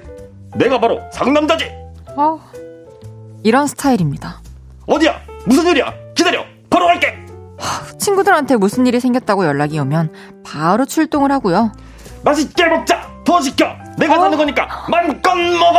[0.56, 1.66] 내가 바로 상남자지!
[2.16, 2.40] 어,
[3.42, 4.40] 이런 스타일입니다.
[4.86, 5.20] 어디야?
[5.44, 5.92] 무슨 일이야?
[6.14, 6.42] 기다려!
[6.70, 7.23] 바로 갈게!
[8.04, 10.12] 친구들한테 무슨 일이 생겼다고 연락이 오면
[10.44, 11.72] 바로 출동을 하고요.
[12.22, 13.00] 맛있게 먹자!
[13.24, 13.66] 더 시켜!
[13.96, 14.20] 내가 어?
[14.20, 15.78] 사는 거니까 마음껏 먹어!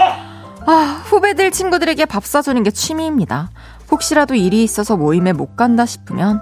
[0.65, 3.51] 아, 후배들 친구들에게 밥 사주는 게 취미입니다.
[3.91, 6.41] 혹시라도 일이 있어서 모임에 못 간다 싶으면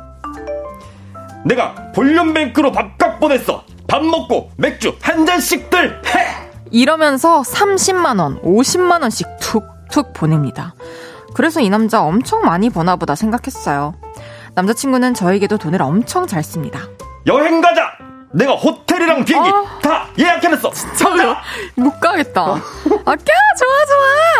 [1.45, 3.65] 내가 볼륨뱅크로 밥값 보냈어!
[3.85, 6.49] 밥 먹고 맥주 한 잔씩들 해!
[6.71, 10.75] 이러면서 30만원, 50만원씩 툭툭 보냅니다.
[11.33, 13.95] 그래서 이 남자 엄청 많이 버나 보다 생각했어요.
[14.55, 16.81] 남자친구는 저에게도 돈을 엄청 잘 씁니다.
[17.27, 17.91] 여행 가자!
[18.33, 19.79] 내가 호텔이랑 비행기 아.
[19.81, 20.71] 다 예약해놨어!
[20.97, 21.35] 저요?
[21.75, 22.41] 못 가겠다.
[22.41, 23.15] 아, 까
[23.57, 23.85] 좋아,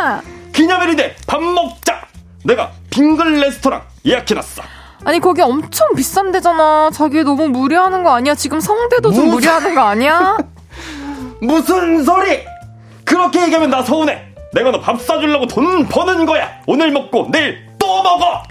[0.05, 0.21] 좋아!
[0.53, 2.01] 기념일인데 밥 먹자!
[2.43, 4.61] 내가 빙글 레스토랑 예약해놨어!
[5.05, 6.89] 아니, 거기 엄청 비싼 데잖아.
[6.93, 8.35] 자기 너무 무리하는 거 아니야?
[8.35, 10.37] 지금 성대도 좀 무슨- 무리하는 거 아니야?
[11.41, 12.43] 무슨 소리!
[13.03, 14.27] 그렇게 얘기하면 나 서운해!
[14.53, 16.49] 내가 너 밥 사주려고 돈 버는 거야!
[16.67, 18.43] 오늘 먹고 내일 또 먹어!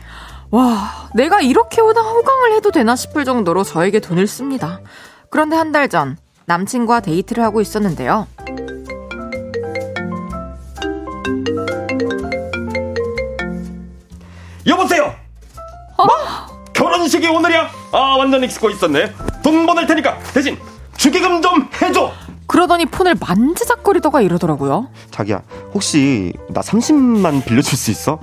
[0.53, 4.81] 와, 내가 이렇게 호강, 호강을 해도 되나 싶을 정도로 저에게 돈을 씁니다.
[5.31, 8.27] 그런데 한 달 전, 남친과 데이트를 하고 있었는데요.
[14.67, 15.15] 여보세요!
[15.97, 16.09] 뭐?
[16.73, 17.69] 결혼식이 오늘이야?
[17.93, 19.13] 아, 완전 익숙고 있었네.
[19.43, 20.57] 돈 보낼 테니까 대신
[20.97, 22.13] 축의금 좀 해줘!
[22.47, 24.89] 그러더니 폰을 만지작거리다가 이러더라고요.
[25.11, 25.43] 자기야,
[25.73, 28.19] 혹시 나 30만 빌려줄 수 있어?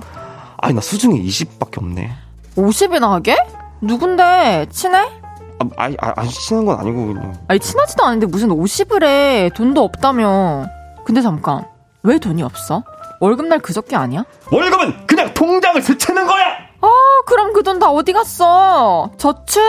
[0.58, 2.12] 아니, 나 수중에 20밖에 없네.
[2.56, 3.36] 50이나 하게?
[3.80, 4.66] 누군데?
[4.70, 4.98] 친해?
[4.98, 7.34] 아, 아니, 아, 아니, 친한 건 아니고, 그냥.
[7.48, 9.50] 아니, 친하지도 않은데 무슨 50을 해.
[9.54, 10.66] 돈도 없다며.
[11.04, 11.66] 근데 잠깐.
[12.02, 12.82] 왜 돈이 없어?
[13.20, 14.24] 월급날 그저께 아니야?
[14.50, 16.44] 월급은 그냥 통장을 스치는 거야!
[16.80, 16.88] 아,
[17.26, 19.10] 그럼 그 돈 다 어디 갔어?
[19.18, 19.60] 저축?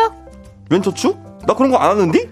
[0.70, 1.20] 웬 저축?
[1.46, 2.30] 나 그런 거 안 하는데?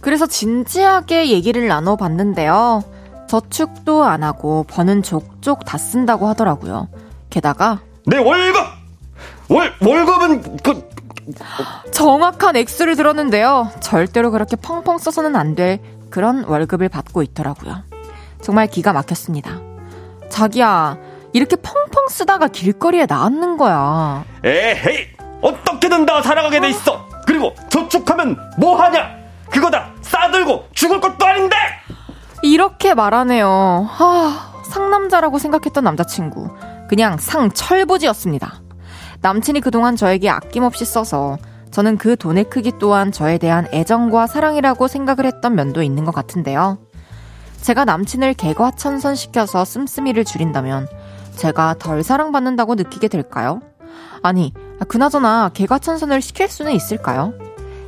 [0.00, 2.82] 그래서 진지하게 얘기를 나눠봤는데요.
[3.28, 6.88] 저축도 안 하고 버는 족족 다 쓴다고 하더라고요.
[7.28, 8.64] 게다가 내 월급!
[9.48, 10.88] 월, 월급은 그,
[11.90, 13.70] 정확한 액수를 들었는데요.
[13.80, 15.78] 절대로 그렇게 펑펑 써서는 안 될
[16.10, 17.82] 그런 월급을 받고 있더라고요.
[18.40, 19.60] 정말 기가 막혔습니다.
[20.28, 20.96] 자기야,
[21.32, 24.24] 이렇게 펑펑 쓰다가 길거리에 나앉는 거야.
[24.44, 25.08] 에헤이!
[25.40, 27.04] 어떻게든 다 살아가게 돼 있어!
[27.26, 29.08] 그리고 저축하면 뭐 하냐?
[29.50, 31.56] 그거 다 싸들고 죽을 것도 아닌데!
[32.42, 33.88] 이렇게 말하네요.
[33.90, 36.50] 하, 상남자라고 생각했던 남자친구.
[36.88, 38.60] 그냥 상철부지였습니다.
[39.24, 41.38] 남친이 그동안 저에게 아낌없이 써서
[41.70, 46.76] 저는 그 돈의 크기 또한 저에 대한 애정과 사랑이라고 생각을 했던 면도 있는 것 같은데요.
[47.62, 50.86] 제가 남친을 개과천선시켜서 씀씀이를 줄인다면
[51.36, 53.62] 제가 덜 사랑받는다고 느끼게 될까요?
[54.22, 54.52] 아니,
[54.88, 57.32] 그나저나 개과천선을 시킬 수는 있을까요?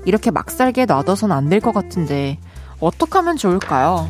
[0.07, 2.39] 이렇게 막살게 놔둬선 안 될 것 같은데
[2.81, 4.09] 어떻게 하면 좋을까요?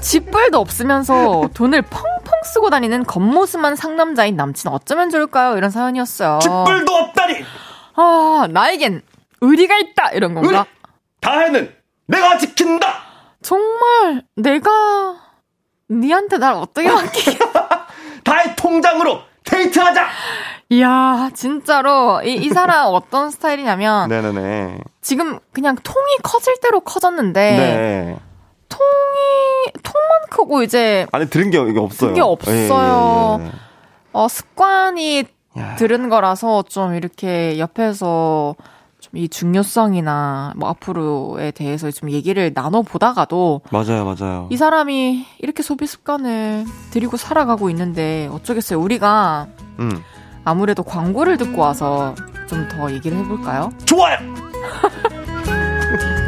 [0.00, 5.56] 집불도 없으면서 돈을 펑펑 쓰고 다니는 겉모습만 상남자인 남친 어쩌면 좋을까요?
[5.56, 6.38] 이런 사연이었어요.
[6.40, 7.44] 쥐뿔도 없다니!
[7.96, 9.02] 아, 나에겐
[9.40, 10.10] 의리가 있다!
[10.12, 10.66] 이런 건가?
[11.20, 11.74] 다해는
[12.06, 13.02] 내가 지킨다!
[13.42, 14.70] 정말 내가
[15.90, 17.38] 니한테 날 어떻게 맡기게
[18.24, 20.06] 다해 통장으로 데이트하자!
[20.70, 24.80] 이야 진짜로 이, 이 사람 어떤 스타일이냐면 네네네.
[25.00, 28.18] 지금 그냥 통이 커질 대로 커졌는데 네.
[28.78, 32.14] 통이 통만 크고 이제 안에 들은 게 없어요.
[32.14, 33.38] 게 없어요.
[33.40, 33.52] 예, 예, 예.
[34.12, 35.24] 어 습관이
[35.58, 35.76] 야.
[35.76, 38.54] 들은 거라서 좀 이렇게 옆에서
[39.00, 44.48] 좀 이 중요성이나 뭐 앞으로에 대해서 좀 얘기를 나눠 보다가도 맞아요, 맞아요.
[44.50, 48.78] 이 사람이 이렇게 소비 습관을 들이고 살아가고 있는데 어쩌겠어요.
[48.80, 49.46] 우리가
[49.78, 50.02] 음.
[50.44, 52.14] 아무래도 광고를 듣고 와서
[52.48, 53.70] 좀 더 얘기를 해볼까요?
[53.86, 54.18] 좋아요!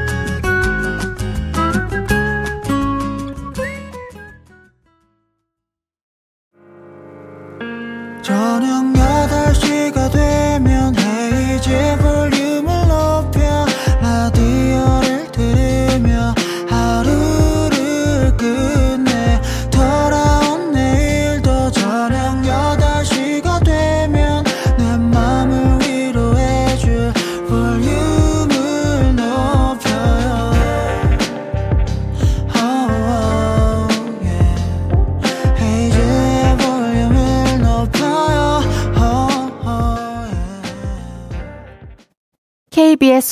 [8.51, 12.40] 저녁 8시가 되면 헤이즈 볼륨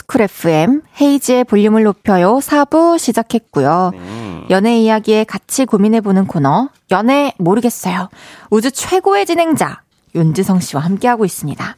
[0.09, 3.91] 쿨 FM 헤이즈의 볼륨을 높여요 4부 시작했고요.
[3.93, 4.47] 네.
[4.49, 8.09] 연애 이야기에 같이 고민해보는 코너 연애 모르겠어요.
[8.51, 9.83] 우주 최고의 진행자
[10.15, 11.77] 윤지성 씨와 함께하고 있습니다.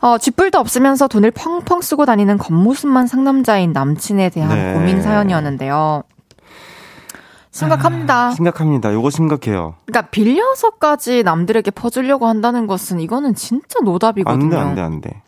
[0.00, 4.74] 어, 쥐뿔도 없으면서 돈을 펑펑 쓰고 다니는 겉모습만 상남자인 남친에 대한 네.
[4.74, 6.02] 고민 사연이었는데요.
[7.52, 8.32] 심각합니다.
[8.32, 8.92] 심각합니다.
[8.92, 9.76] 요거 심각해요.
[9.86, 14.50] 그러니까 빌려서까지 남들에게 퍼주려고 한다는 것은 이거는 진짜 안 노답이거든요.
[14.50, 15.22] 돼, 안 돼, 안 돼.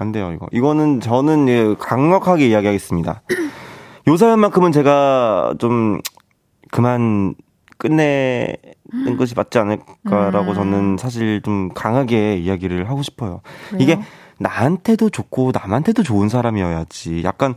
[0.00, 0.48] 안 돼요, 이거.
[0.50, 3.22] 이거는 저는 예, 강력하게 이야기하겠습니다.
[4.08, 6.00] 요 사연만큼은 제가 좀
[6.70, 7.34] 그만
[7.76, 8.56] 끝내는
[9.18, 10.54] 것이 맞지 않을까라고 음.
[10.54, 13.42] 저는 사실 좀 강하게 이야기를 하고 싶어요.
[13.78, 14.04] 이게 왜요?
[14.38, 17.22] 나한테도 좋고 남한테도 좋은 사람이어야지.
[17.24, 17.54] 약간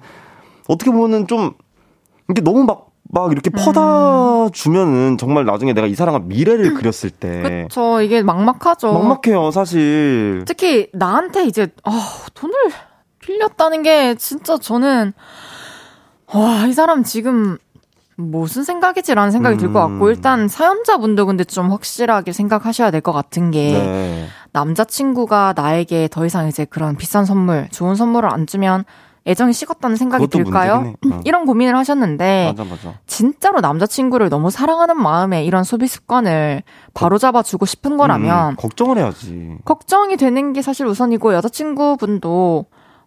[0.67, 1.53] 어떻게 보면은 좀
[2.29, 7.65] 이게 너무 막, 막 이렇게 퍼다 주면은 정말 나중에 내가 이 사람과 미래를 그렸을 때
[7.67, 8.91] 그쵸 이게 막막하죠.
[8.93, 10.43] 막막해요, 사실.
[10.47, 11.91] 특히 나한테 이제 아,
[12.33, 12.55] 돈을
[13.19, 15.13] 빌렸다는 게 진짜 저는
[16.33, 17.57] 와, 이 사람 지금
[18.15, 20.09] 무슨 생각이지라는 생각이 들것 같고 음.
[20.09, 24.27] 일단 사연자분도 근데 좀 확실하게 생각하셔야 될 것 같은 게 네.
[24.53, 28.85] 남자친구가 나에게 더 이상 이제 그런 비싼 선물, 좋은 선물을 안 주면
[29.25, 30.93] 애정이 식었다는 생각이 들까요?
[31.11, 31.19] 어.
[31.23, 32.99] 이런 고민을 하셨는데 맞아, 맞아.
[33.07, 36.63] 진짜로 남자친구를 너무 사랑하는 마음에 이런 소비 습관을
[36.93, 39.57] 바로잡아 주고 싶은 거라면 음, 걱정을 해야지.
[39.63, 42.65] 걱정이 되는 게 사실 우선이고 여자친구분도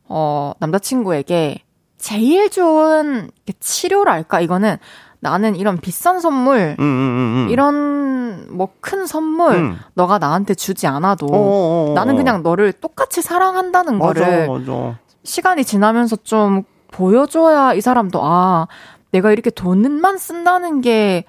[0.09, 1.63] 어 남자친구에게
[1.99, 4.77] 제일 좋은 치료랄까 이거는
[5.21, 7.51] 나는 이런 비싼 선물 음, 음, 음, 음.
[7.51, 9.79] 이런 뭐 큰 선물 음.
[9.95, 11.95] 너가 나한테 주지 않아도 어어어어.
[11.95, 14.99] 나는 그냥 너를 똑같이 사랑한다는 맞아, 거를 맞아.
[15.27, 18.69] 시간이 지나면서 좀 보여줘야 이 사람도 아
[19.13, 21.25] 내가 이렇게 돈만 쓴다는 게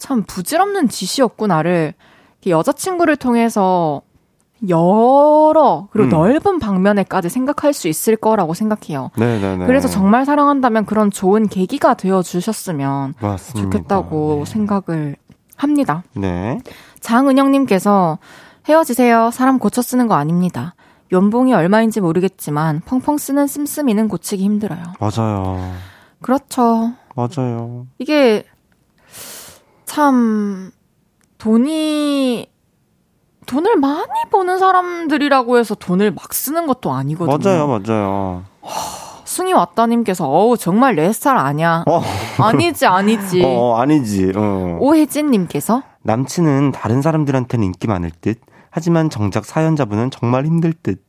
[0.00, 1.94] 참 부질없는 짓이었구나를
[2.46, 4.02] 여자친구를 통해서
[4.68, 6.10] 여러 그리고 음.
[6.10, 9.10] 넓은 방면에까지 생각할 수 있을 거라고 생각해요.
[9.16, 9.66] 네네네.
[9.66, 13.70] 그래서 정말 사랑한다면 그런 좋은 계기가 되어 주셨으면 맞습니다.
[13.70, 14.50] 좋겠다고 네.
[14.50, 15.16] 생각을
[15.56, 16.02] 합니다.
[16.14, 16.58] 네.
[17.00, 18.18] 장은영님께서
[18.68, 19.30] 헤어지세요.
[19.32, 20.74] 사람 고쳐 쓰는 거 아닙니다.
[21.12, 24.82] 연봉이 얼마인지 모르겠지만 펑펑 쓰는 씀씀이는 고치기 힘들어요.
[25.00, 25.72] 맞아요.
[26.20, 26.92] 그렇죠.
[27.16, 27.86] 맞아요.
[27.98, 28.44] 이게
[29.84, 30.70] 참
[31.38, 32.46] 돈이
[33.46, 37.38] 돈을 많이 버는 사람들이라고 해서 돈을 막 쓰는 것도 아니거든요.
[37.38, 38.44] 맞아요, 맞아요.
[39.24, 41.84] 승희 왔다님께서 어우 정말 내 스타일 아니야.
[41.88, 42.02] 어,
[42.38, 43.42] 아니지 아니지.
[43.44, 44.32] 어, 아니지.
[44.36, 44.76] 어.
[44.80, 48.40] 오혜진님께서 남친은 다른 사람들한테는 인기 많을 듯.
[48.70, 51.04] 하지만 정작 사연자분은 정말 힘들 듯.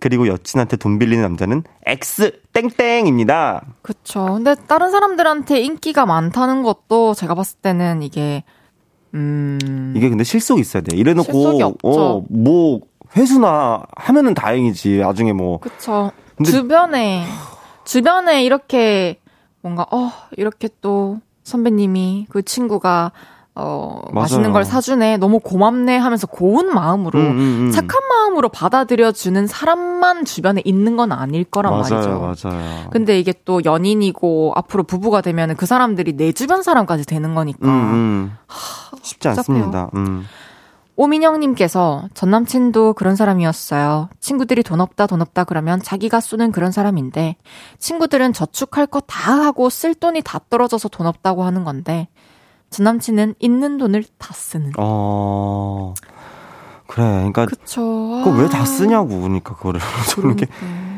[0.00, 3.62] 그리고 여친한테 돈 빌리는 남자는 X 땡땡입니다.
[3.82, 4.26] 그쵸.
[4.34, 8.44] 근데 다른 사람들한테 인기가 많다는 것도 제가 봤을 때는 이게
[9.14, 10.94] 음 이게 근데 실속이 있어야 돼.
[10.96, 11.88] 이래놓고 실속이 없죠.
[11.88, 12.80] 어, 뭐
[13.16, 14.98] 회수나 하면은 다행이지.
[14.98, 16.10] 나중에 뭐 그쵸.
[16.36, 17.24] 근데- 주변에,
[17.86, 19.18] 주변에 이렇게
[19.62, 23.12] 뭔가, 어, 이렇게 또 선배님이 그 친구가,
[23.58, 24.52] 어, 맛있는 맞아요.
[24.52, 25.16] 걸 사주네.
[25.16, 27.70] 너무 고맙네 하면서 고운 마음으로, 음, 음, 음.
[27.72, 32.50] 착한 마음으로 받아들여 주는 사람만 주변에 있는 건 아닐 거란 맞아요, 말이죠.
[32.50, 32.90] 맞아요.
[32.90, 37.66] 근데 이게 또 연인이고 앞으로 부부가 되면 그 사람들이 내 주변 사람까지 되는 거니까.
[37.66, 38.32] 음, 음.
[39.02, 39.38] 쉽지 복잡해요.
[39.64, 39.90] 않습니다.
[39.94, 40.24] 음.
[40.98, 44.08] 오민영님께서 전 남친도 그런 사람이었어요.
[44.20, 47.36] 친구들이 돈 없다 돈 없다 그러면 자기가 쏘는 그런 사람인데
[47.78, 52.08] 친구들은 저축할 거 다 하고 쓸 돈이 다 떨어져서 돈 없다고 하는 건데
[52.76, 54.72] 전 남친은 있는 돈을 다 쓰는.
[54.76, 55.94] 어,
[56.86, 57.04] 그래.
[57.04, 57.80] 그러니까 그쵸.
[58.22, 60.46] 그거 왜 다 쓰냐고 그러니까 그거를 좀 이렇게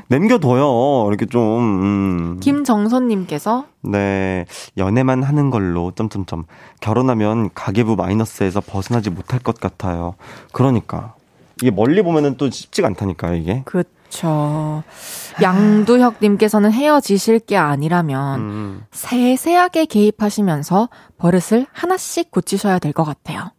[0.08, 1.08] 남겨둬요.
[1.08, 1.42] 이렇게 좀
[1.82, 2.40] 음.
[2.40, 4.44] 김정선님께서 네
[4.76, 6.46] 연애만 하는 걸로 점점점
[6.80, 10.14] 결혼하면 가계부 마이너스에서 벗어나지 못할 것 같아요.
[10.52, 11.14] 그러니까
[11.62, 13.62] 이게 멀리 보면은 또 쉽지가 않다니까 이게.
[13.66, 14.82] 그 쵸.
[15.42, 18.82] 양두혁님께서는 헤어지실 게 아니라면 음.
[18.90, 20.88] 세세하게 개입하시면서
[21.18, 23.52] 버릇을 하나씩 고치셔야 될 것 같아요.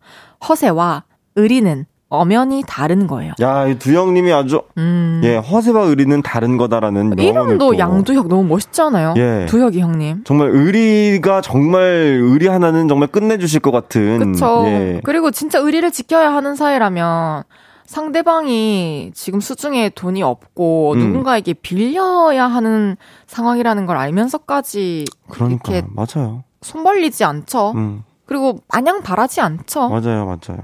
[0.48, 1.04] 허세와
[1.36, 3.34] 의리는 엄연히 다른 거예요.
[3.40, 5.22] 야, 이 두영님이 아주 음.
[5.24, 7.78] 예 허세와 의리는 다른 거다라는 이름도 또.
[7.78, 9.14] 양두혁 너무 멋있잖아요.
[9.18, 9.46] 예.
[9.48, 10.24] 두혁이 형님.
[10.24, 11.84] 정말 의리가 정말
[12.20, 14.32] 의리 하나는 정말 끝내주실 것 같은.
[14.34, 14.64] 그쵸.
[14.66, 15.02] 예.
[15.04, 17.44] 그리고 진짜 의리를 지켜야 하는 사이라면
[17.90, 21.00] 상대방이 지금 수중에 돈이 없고 음.
[21.00, 26.44] 누군가에게 빌려야 하는 상황이라는 걸 알면서까지 그러니까 이렇게 맞아요.
[26.62, 27.72] 손 벌리지 않죠.
[27.72, 29.90] 음, 그리고 마냥 바라지 않죠.
[29.90, 30.60] 맞아요, 맞아요.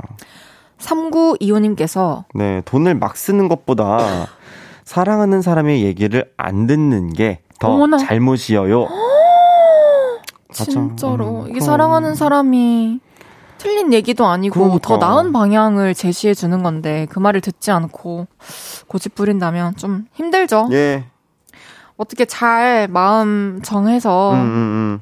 [0.78, 3.98] 3925님께서 네, 돈을 막 쓰는 것보다
[4.86, 7.88] 사랑하는 사람의 얘기를 안 듣는 게 더.
[7.98, 8.88] 잘못이어요.
[10.54, 11.60] 진짜로 음, 이게.
[11.60, 13.00] 사랑하는 사람이
[13.66, 14.88] 틀린 얘기도 아니고 그러니까.
[14.88, 18.28] 더 나은 방향을 제시해 주는 건데 그 말을 듣지 않고
[18.88, 20.70] 고집 부린다면 좀 힘들죠.
[20.72, 21.06] 예.
[21.98, 25.02] 어떻게 잘 마음 정해서 음, 음, 음.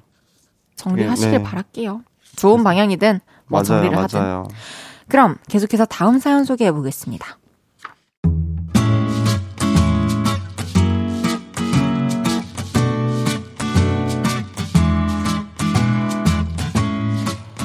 [0.76, 1.44] 정리하시길 예, 네.
[1.44, 2.02] 바랄게요.
[2.36, 4.20] 좋은 방향이든 뭐 맞아요, 정리를 하든.
[4.20, 4.48] 맞아요.
[5.10, 7.38] 그럼 계속해서 다음 사연 소개해 보겠습니다.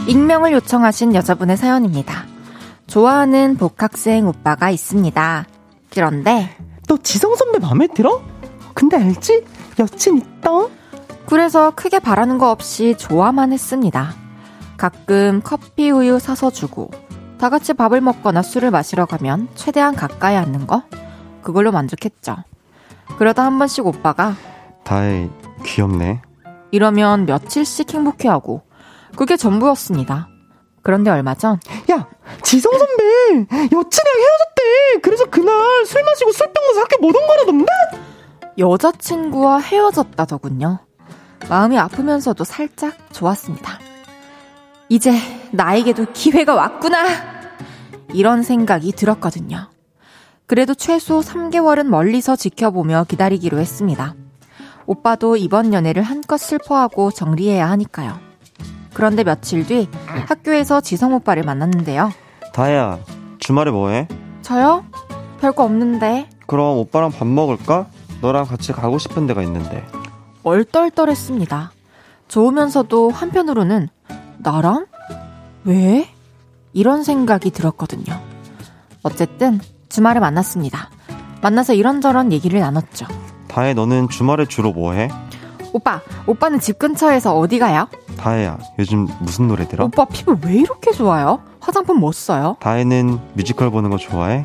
[0.08, 2.24] 익명을 요청하신 여자분의 사연입니다.
[2.86, 5.44] 좋아하는 복학생 오빠가 있습니다.
[5.90, 6.56] 그런데
[6.86, 8.22] 너 지성 선배 마음에 들어?
[8.72, 9.44] 근데 알지?
[9.78, 10.50] 여친 있다.
[11.26, 14.14] 그래서 크게 바라는 거 없이 좋아만 했습니다.
[14.78, 16.90] 가끔 커피 우유 사서 주고
[17.36, 20.84] 다 같이 밥을 먹거나 술을 마시러 가면 최대한 가까이 앉는 거
[21.42, 22.34] 그걸로 만족했죠.
[23.18, 24.36] 그러다 한 번씩 오빠가
[24.84, 25.28] 다혜
[25.66, 26.22] 귀엽네.
[26.70, 28.67] 이러면 며칠씩 행복해하고
[29.18, 30.28] 그게 전부였습니다.
[30.82, 31.58] 그런데 얼마 전
[31.90, 32.06] 야,
[32.44, 33.04] 지성 선배
[33.64, 35.00] 여친이랑 헤어졌대.
[35.02, 37.66] 그래서 그날 술 마시고 술 병서 학교 못 온 거라던데?
[38.56, 40.78] 여자친구와 헤어졌다더군요.
[41.48, 43.80] 마음이 아프면서도 살짝 좋았습니다.
[44.88, 45.12] 이제
[45.50, 47.04] 나에게도 기회가 왔구나!
[48.14, 49.68] 이런 생각이 들었거든요.
[50.46, 54.14] 그래도 최소 3개월은 멀리서 지켜보며 기다리기로 했습니다.
[54.86, 58.27] 오빠도 이번 연애를 한껏 슬퍼하고 정리해야 하니까요.
[58.98, 59.88] 그런데 며칠 뒤
[60.26, 62.10] 학교에서 지성 오빠를 만났는데요.
[62.52, 62.98] 다혜야,
[63.38, 64.08] 주말에 뭐해?
[64.42, 64.84] 저요?
[65.40, 66.28] 별거 없는데.
[66.48, 67.86] 그럼 오빠랑 밥 먹을까?
[68.20, 69.86] 너랑 같이 가고 싶은 데가 있는데.
[70.42, 71.70] 얼떨떨했습니다.
[72.26, 73.88] 좋으면서도 한편으로는
[74.38, 74.86] 나랑?
[75.62, 76.08] 왜?
[76.72, 78.20] 이런 생각이 들었거든요.
[79.04, 80.90] 어쨌든 주말에 만났습니다.
[81.40, 83.06] 만나서 이런저런 얘기를 나눴죠.
[83.46, 85.08] 다혜 너는 주말에 주로 뭐 해?
[85.72, 87.88] 오빠, 오빠는 집 근처에서 어디 가요?
[88.16, 89.84] 다혜야, 요즘 무슨 노래 들어?
[89.84, 91.40] 오빠 피부 왜 이렇게 좋아요?
[91.60, 92.56] 화장품 뭐 써요?
[92.60, 94.44] 다혜는 뮤지컬 보는 거 좋아해?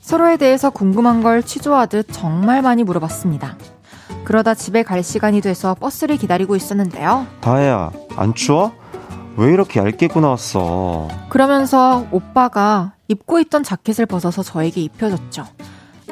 [0.00, 3.56] 서로에 대해서 궁금한 걸 취조하듯 정말 많이 물어봤습니다.
[4.24, 7.26] 그러다 집에 갈 시간이 돼서 버스를 기다리고 있었는데요.
[7.40, 8.72] 다혜야, 안 추워?
[9.36, 11.08] 왜 이렇게 얇게 입고 나왔어?
[11.28, 15.44] 그러면서 오빠가 입고 있던 자켓을 벗어서 저에게 입혀줬죠.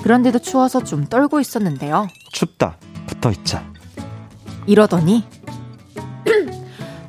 [0.02, 2.06] 그런데도 추워서 좀 떨고 있었는데요.
[2.32, 2.76] 춥다.
[3.06, 3.62] 붙어 있자.
[4.66, 5.24] 이러더니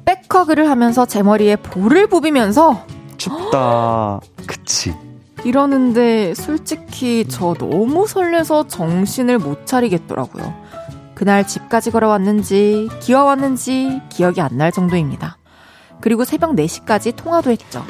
[0.05, 2.85] 백허그를 하면서 제 머리에 볼을 부비면서
[3.17, 4.19] 춥다.
[4.45, 4.95] 그치.
[5.43, 10.53] 이러는데 솔직히 저 너무 설레서 정신을 못 차리겠더라고요.
[11.15, 15.37] 그날 집까지 걸어왔는지 기어왔는지 기억이 안 날 정도입니다.
[15.99, 17.83] 그리고 새벽 4시까지 통화도 했죠.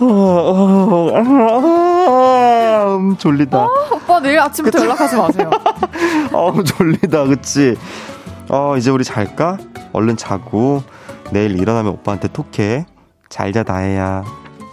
[0.00, 3.66] 어, 어, 아, 음, 졸리다.
[3.92, 5.50] 오빠 내일 아침부터 연락하지 마세요.
[6.32, 7.24] 어우, 졸리다.
[7.24, 7.76] 그치?
[8.50, 9.58] 어, 이제 우리 잘까?
[9.92, 10.82] 얼른 자고,
[11.30, 12.86] 내일 일어나면 오빠한테 톡해.
[13.28, 14.24] 잘 자, 다혜야.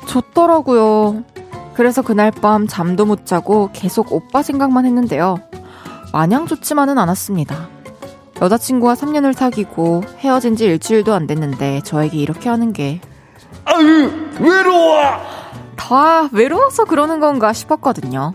[0.07, 1.24] 좋더라고요.
[1.74, 5.38] 그래서 그날 밤 잠도 못 자고 계속 오빠 생각만 했는데요.
[6.11, 7.69] 마냥 좋지만은 않았습니다.
[8.41, 12.99] 여자친구와 3년을 사귀고 헤어진 지 일주일도 안 됐는데 저에게 이렇게 하는 게
[13.65, 14.99] 아유, 외로워!
[15.76, 18.34] 다 외로워서 그러는 건가 싶었거든요.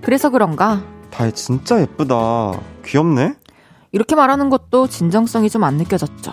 [0.00, 0.80] 그래서 그런가
[1.10, 2.52] 다혜 진짜 예쁘다.
[2.84, 3.34] 귀엽네?
[3.92, 6.32] 이렇게 말하는 것도 진정성이 좀 안 느껴졌죠.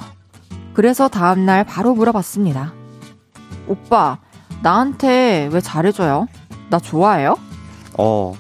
[0.74, 2.74] 그래서 다음날 바로 물어봤습니다.
[3.68, 4.20] 오빠,
[4.62, 6.28] 나한테 왜 잘해줘요?
[6.70, 7.38] 나 좋아해요?
[7.98, 8.34] 어,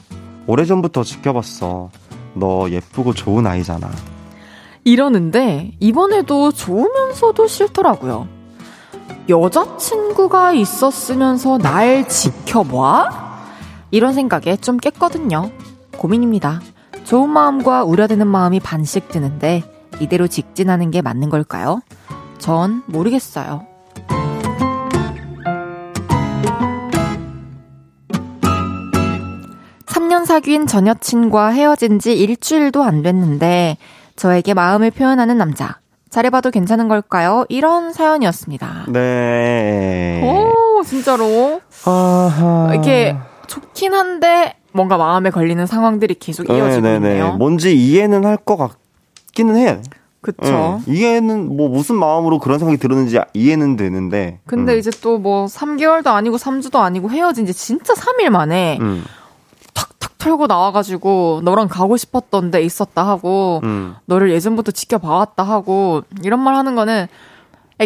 [0.47, 1.89] 오래전부터 지켜봤어.
[2.33, 3.89] 너 예쁘고 좋은 아이잖아.
[4.83, 8.27] 이러는데 이번에도 좋으면서도 싫더라고요.
[9.29, 13.23] 여자친구가 있었으면서 날 지켜봐?
[13.91, 15.49] 이런 생각에 좀 깼거든요.
[15.97, 16.59] 고민입니다.
[17.05, 19.63] 좋은 마음과 우려되는 마음이 반씩 드는데
[19.99, 21.81] 이대로 직진하는 게 맞는 걸까요?
[22.39, 23.65] 전 모르겠어요.
[29.87, 33.77] 삼년 사귄 전 여친과 헤어진 지 일주일도 안 됐는데
[34.15, 35.79] 저에게 마음을 표현하는 남자.
[36.09, 37.45] 잘해봐도 괜찮은 걸까요?
[37.49, 38.85] 이런 사연이었습니다.
[38.89, 40.21] 네.
[40.23, 41.61] 오, 진짜로.
[41.85, 42.69] 아하.
[42.71, 47.33] 이렇게 좋긴 한데 뭔가 마음에 걸리는 상황들이 계속 이어지고 있네요.
[47.37, 49.81] 뭔지 이해는 할 것 같기는 해.
[50.21, 50.81] 그쵸.
[50.87, 54.39] 예, 이해는 뭐 무슨 마음으로 그런 생각이 들었는지 이해는 되는데.
[54.45, 59.03] 근데 음, 이제 또 뭐 3개월도 아니고 3주도 아니고 헤어진 지 진짜 3일 만에 음,
[59.73, 63.95] 탁탁 털고 나와가지고 너랑 가고 싶었던 데 있었다 하고 음.
[64.05, 67.07] 너를 예전부터 지켜봐왔다 하고 이런 말 하는 거는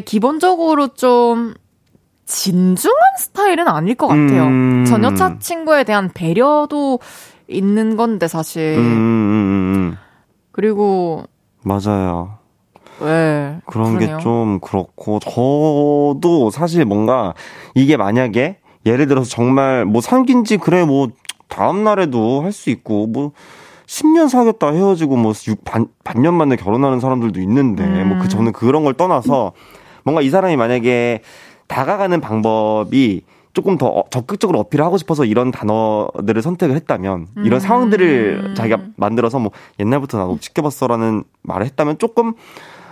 [0.05, 1.53] 기본적으로 좀
[2.33, 4.43] 진중한 스타일은 아닐 것 같아요.
[4.45, 4.85] 음.
[4.87, 6.99] 전 여자 친구에 대한 배려도
[7.47, 9.97] 있는 건데 사실 음, 음, 음, 음.
[10.51, 11.23] 그리고
[11.63, 12.37] 맞아요.
[13.01, 13.97] 왜 그런.
[13.97, 17.33] 게 좀 그렇고 저도 사실 뭔가
[17.73, 21.09] 이게 만약에 예를 들어서 정말 뭐 사귄 지 그래 뭐
[21.47, 23.31] 다음 날에도 할 수 있고 뭐
[23.87, 28.09] 10년 사귀었다 헤어지고 뭐 6, 반, 반년 만에 결혼하는 사람들도 있는데 음.
[28.09, 29.53] 뭐그 저는 그런 걸 떠나서
[30.03, 31.21] 뭔가 이 사람이 만약에
[31.69, 33.21] 다가가는 방법이
[33.53, 37.59] 조금 더 어- 적극적으로 어필을 하고 싶어서 이런 단어들을 선택을 했다면 이런 음.
[37.59, 42.33] 상황들을 자기가 만들어서 뭐 옛날부터 나도 지켜봤어라는 말을 했다면 조금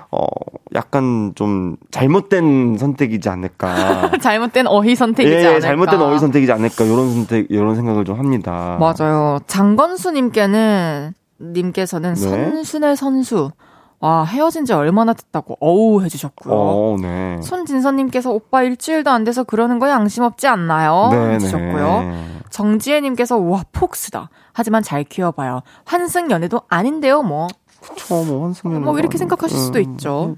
[0.10, 0.26] 어
[0.74, 4.12] 약간 좀 잘못된 선택이지 않을까.
[4.22, 5.60] 잘못된 어휘 선택이지 예, 않을까.
[5.60, 8.78] 잘못된 어휘 선택이지 않을까 이런 선택 이런 생각을 좀 합니다.
[8.80, 9.40] 맞아요.
[9.48, 12.20] 장건수님께는 님께서는 네.
[12.22, 13.52] 선순의 선수.
[14.00, 16.54] 와 헤어진 지 얼마나 됐다고 어우 해주셨고요.
[16.54, 17.40] 어, 네.
[17.42, 21.10] 손진선님께서 오빠 일주일도 안 돼서 그러는 거 양심 없지 않나요?
[21.12, 22.00] 네, 해주셨고요.
[22.02, 22.24] 네.
[22.52, 24.30] 정지혜님께서 와 폭스다.
[24.54, 25.62] 하지만 잘 키워봐요.
[25.86, 27.48] 환승 연애도 아닌데요, 뭐.
[27.82, 28.84] 그쵸, 뭐 환승연.
[28.84, 30.38] 뭐 이렇게 생각하실 수도 있죠.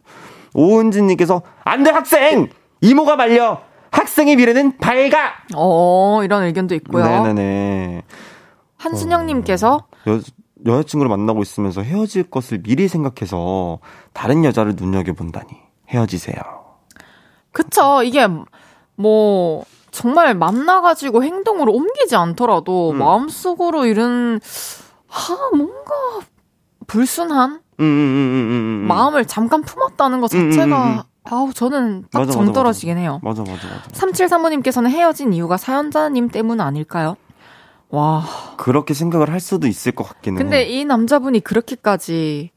[0.53, 2.47] 오은진님께서 안 돼 학생
[2.81, 3.59] 이모가 말려
[3.91, 5.31] 학생의 미래는 밝아.
[5.55, 7.03] 어 이런 의견도 있고요.
[7.05, 8.03] 네네네.
[8.77, 10.19] 한순영님께서 여,
[10.65, 13.79] 여자친구를 만나고 있으면서 헤어질 것을 미리 생각해서
[14.13, 15.47] 다른 여자를 눈여겨본다니
[15.89, 16.35] 헤어지세요.
[17.51, 18.27] 그쵸 이게
[18.95, 22.99] 뭐 정말 만나가지고 행동으로 옮기지 않더라도 음.
[22.99, 24.39] 마음속으로 이런
[25.07, 25.93] 하 뭔가
[26.87, 28.87] 불순한 음, 음, 음, 음, 음, 음.
[28.87, 31.05] 마음을 잠깐 품었다는 것 자체가.
[31.23, 33.19] 아우 저는 딱 맞아, 정 맞아, 떨어지긴 해요.
[33.21, 33.87] 맞아, 맞아, 맞아.
[33.91, 37.17] 3735님께서는 헤어진 이유가 사연자님 때문 아닐까요?
[37.89, 38.23] 와
[38.57, 40.63] 그렇게 생각을 할 수도 있을 것 같기는 근데 해.
[40.69, 42.51] 이 남자분이 그렇게까지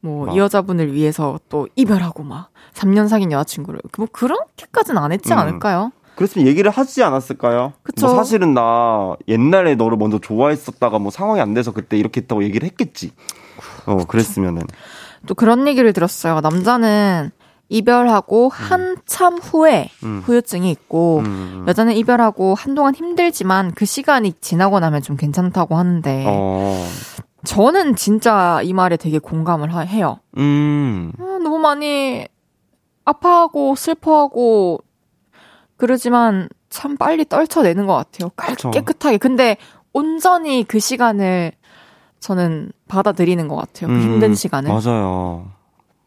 [0.00, 0.34] 뭐 막.
[0.34, 5.38] 이 여자분을 위해서 또 이별하고 막 3년 사귄 여자친구를 뭐 그렇게까지는 안 했지 음.
[5.38, 5.92] 않을까요?
[6.16, 7.74] 그랬으면 얘기를 하지 않았을까요?
[7.82, 8.06] 그쵸.
[8.06, 12.66] 뭐 사실은 나 옛날에 너를 먼저 좋아했었다가 뭐 상황이 안 돼서 그때 이렇게 했다고 얘기를
[12.66, 13.12] 했겠지.
[13.86, 14.62] 어, 그랬으면은.
[15.26, 16.40] 또 그런 얘기를 들었어요.
[16.40, 17.30] 남자는
[17.68, 20.22] 이별하고 한참 후에 음.
[20.24, 21.64] 후유증이 있고 음.
[21.66, 26.86] 여자는 이별하고 한동안 힘들지만 그 시간이 지나고 나면 좀 괜찮다고 하는데 어.
[27.44, 30.20] 저는 진짜 이 말에 되게 공감을 하- 해요.
[30.36, 31.12] 음.
[31.18, 32.26] 아, 너무 많이
[33.04, 34.80] 아파하고 슬퍼하고
[35.76, 38.30] 그러지만 참 빨리 떨쳐내는 것 같아요.
[38.36, 38.70] 깔- 그쵸.
[38.70, 39.18] 깨끗하게.
[39.18, 39.56] 근데
[39.92, 41.52] 온전히 그 시간을
[42.20, 43.88] 저는 받아들이는 것 같아요.
[43.88, 44.70] 그 음, 힘든 시간을.
[44.70, 45.48] 맞아요.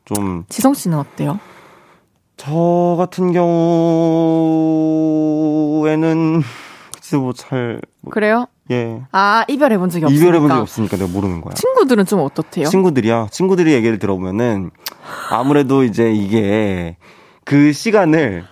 [0.06, 1.40] 좀, 지성 씨는 어때요?
[2.42, 3.34] 저 같은
[5.84, 6.42] 경우에는,
[6.96, 8.46] 글쎄 뭐 잘, 뭐, 그래요?
[8.72, 9.02] 예.
[9.12, 10.24] 아 이별해 본 적이 없으니까.
[10.26, 11.54] 이별해 본 적이 없으니까 내가 모르는 거야.
[11.56, 12.68] 친구들은 좀 어떻대요?
[12.68, 13.28] 친구들이야.
[13.32, 14.70] 친구들이 얘기를 들어보면은
[15.32, 16.96] 아무래도 이제 이게
[17.44, 18.46] 그 시간을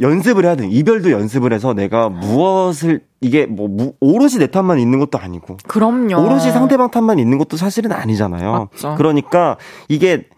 [0.00, 0.68] 연습을 해야 돼.
[0.68, 6.16] 이별도 연습을 해서 내가 무엇을 이게 뭐 무- 오롯이 내 탓만 있는 것도 아니고 그럼요.
[6.22, 8.68] 오롯이 상대방 탓만 있는 것도 사실은 아니잖아요.
[8.72, 8.94] 맞죠.
[8.98, 9.56] 그러니까
[9.88, 10.28] 이게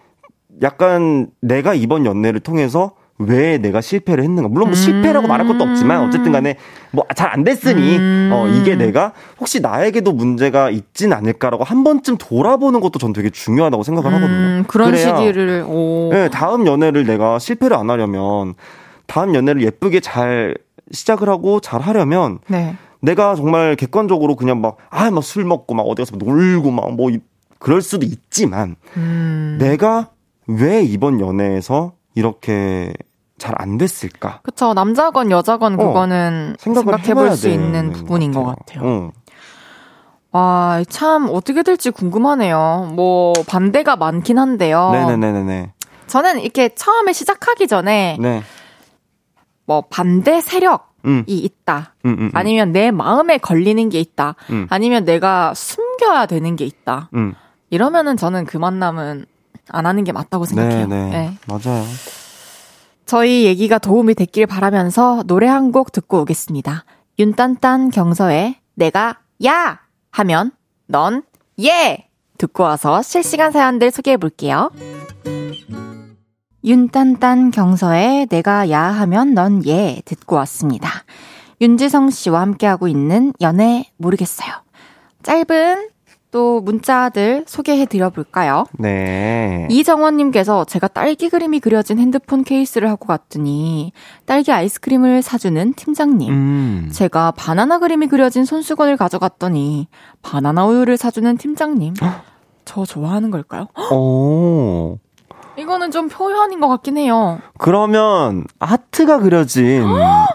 [0.63, 4.49] 약간 내가 이번 연애를 통해서 왜 내가 실패를 했는가.
[4.49, 6.57] 물론 뭐 실패라고 말할 것도 없지만 어쨌든 간에
[6.93, 8.31] 뭐 잘 안 됐으니 음.
[8.33, 13.83] 어 이게 내가 혹시 나에게도 문제가 있진 않을까라고 한 번쯤 돌아보는 것도 전 되게 중요하다고
[13.83, 14.37] 생각을 하거든요.
[14.39, 16.11] 음, 그런 시기를 오.
[16.13, 18.55] 네, 다음 연애를 내가 실패를 안 하려면
[19.07, 20.55] 다음 연애를 예쁘게 잘
[20.93, 22.77] 시작을 하고 잘 하려면 네.
[23.01, 27.11] 내가 정말 객관적으로 그냥 막, 아, 막 술 먹고 막 어디 가서 놀고 막 뭐,
[27.61, 29.57] 그럴 수도 있지만, 음.
[29.61, 30.09] 내가
[30.49, 32.93] 왜 이번 연애에서 이렇게
[33.39, 34.41] 잘 안 됐을까?
[34.43, 34.75] 그쵸.
[34.75, 38.83] 남자건 여자건 어, 그거는 생각을 생각해 볼 해봐야 수 있는 부분인 것 같아요.
[38.85, 39.13] 어.
[40.33, 42.93] 와, 참 어떻게 될지 궁금하네요.
[42.95, 44.91] 뭐 반대가 많긴 한데요.
[44.93, 45.73] 네네네네네.
[46.07, 48.43] 저는 이렇게 처음에 시작하기 전에 네.
[49.65, 51.95] 뭐 반대 세력이 음, 있다.
[52.05, 52.31] 음, 음, 음.
[52.35, 54.35] 아니면 내 마음에 걸리는 게 있다.
[54.51, 54.67] 음.
[54.71, 57.09] 아니면 내가 숨겨야 되는 게 있다.
[57.15, 57.35] 음.
[57.71, 59.27] 이러면은 저는 그 만남은
[59.71, 60.87] 안 하는 게 맞다고 생각해요.
[60.87, 61.11] 네네.
[61.11, 61.39] 네.
[61.47, 61.85] 맞아요.
[63.07, 66.85] 저희 얘기가 도움이 됐길 바라면서 노래 한 곡 듣고 오겠습니다.
[67.19, 69.81] 윤딴딴 경서의 내가 야
[70.11, 70.53] 하면
[70.87, 71.23] 넌
[71.61, 72.07] 예!
[72.39, 74.71] 듣고 와서 실시간 사연들 소개해 볼게요.
[76.65, 80.91] 윤딴딴 경서의 내가 야 하면 넌 예 듣고 왔습니다.
[81.61, 84.49] 윤지성 씨와 함께하고 있는 연애 모르겠어요.
[85.23, 85.89] 짧은
[86.31, 88.65] 또 문자들 소개해 드려 볼까요?
[88.79, 89.67] 네.
[89.71, 93.93] 이정원 님께서 제가 딸기 그림이 그려진 핸드폰 케이스를 하고 갔더니
[94.27, 96.33] 딸기 아이스크림을 사주는 팀장님.
[96.33, 96.91] 음.
[96.93, 99.89] 제가 바나나 그림이 그려진 손수건을 가져갔더니
[100.23, 101.95] 바나나 우유를 사주는 팀장님.
[102.65, 103.69] 저 좋아하는 걸까요?
[103.93, 104.99] 오.
[105.57, 107.41] 이거는 좀 표현인 것 같긴 해요.
[107.59, 109.83] 그러면 하트가 그려진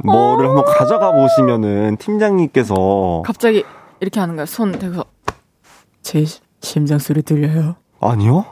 [0.04, 3.64] 뭐를 한번 가져가 보시면은 팀장님께서 갑자기
[4.02, 4.46] 이렇게 하는 거예요.
[4.46, 5.06] 손 대고서
[6.04, 7.76] 제 시- 심장 소리 들려요.
[7.99, 8.45] 아니요?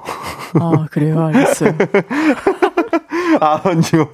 [0.59, 1.73] 아 그래요, 알겠어요.
[3.39, 4.09] 아니요.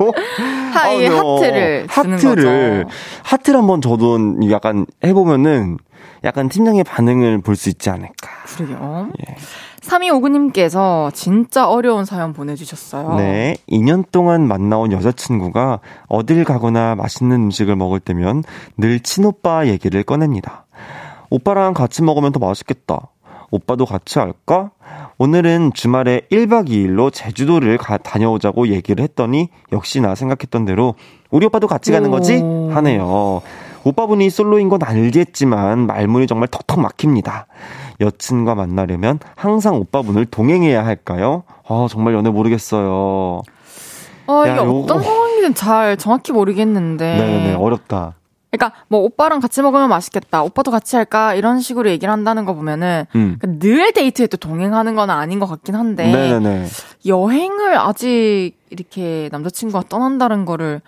[0.73, 1.17] 하, 이 아니요.
[1.35, 2.89] 하트를 주는 하트를 거죠.
[3.23, 4.17] 하트를 한번 저도
[4.49, 5.77] 약간 해보면은
[6.23, 8.29] 약간 팀장의 반응을 볼 수 있지 않을까.
[8.55, 9.09] 그러게요.
[9.29, 9.35] 예.
[9.81, 13.15] 3259님께서 진짜 어려운 사연 보내주셨어요.
[13.15, 13.55] 네.
[13.69, 18.43] 2년 동안 만나온 여자친구가 어딜 가거나 맛있는 음식을 먹을 때면
[18.77, 20.65] 늘 친오빠 얘기를 꺼냅니다.
[21.29, 23.09] 오빠랑 같이 먹으면 더 맛있겠다.
[23.51, 24.71] 오빠도 같이 할까?
[25.17, 30.95] 오늘은 주말에 1박 2일로 제주도를 가, 다녀오자고 얘기를 했더니 역시나 생각했던 대로
[31.31, 32.37] 우리 오빠도 같이 가는 거지?
[32.37, 32.69] 오.
[32.71, 33.41] 하네요.
[33.83, 37.47] 오빠분이 솔로인 건 알겠지만 말문이 정말 턱턱 막힙니다.
[38.01, 41.43] 여친과 만나려면 항상 오빠분을 동행해야 할까요?
[41.67, 43.41] 아, 정말 연애 모르겠어요.
[44.27, 47.17] 어, 이게 야, 요거- 어떤 상황인지는 잘 정확히 모르겠는데.
[47.17, 48.15] 네네, 어렵다.
[48.57, 50.43] 그러니까 뭐 오빠랑 같이 먹으면 맛있겠다.
[50.43, 51.33] 오빠도 같이 할까?
[51.35, 53.37] 이런 식으로 얘기를 한다는 거 보면은 음.
[53.39, 56.65] 그늘 데이트에 또 동행하는 건 아닌 것 같긴 한데 네네네.
[57.05, 60.81] 여행을 아직 이렇게 남자친구가 떠난다는 거를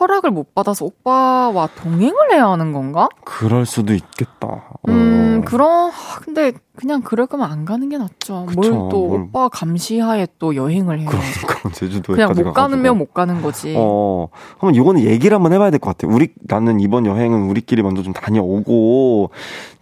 [0.00, 3.08] 허락을 못 받아서 오빠와 동행을 해야 하는 건가?
[3.24, 4.70] 그럴 수도 있겠다.
[4.88, 5.44] 음, 어.
[5.44, 8.46] 그런, 하, 근데 그냥 그럴 거면 안 가는 게 낫죠.
[8.54, 11.10] 뭘또 뭘- 오빠 감시하에 또 여행을 해요.
[11.10, 13.74] 그러니까 제주도에 그냥 못 가는면 못 가는 거지.
[13.76, 14.28] 어,
[14.58, 16.12] 한번 요거는 얘기를 한번 해봐야 될 것 같아.
[16.12, 19.30] 우리 나는 이번 여행은 우리끼리 먼저 좀 다녀오고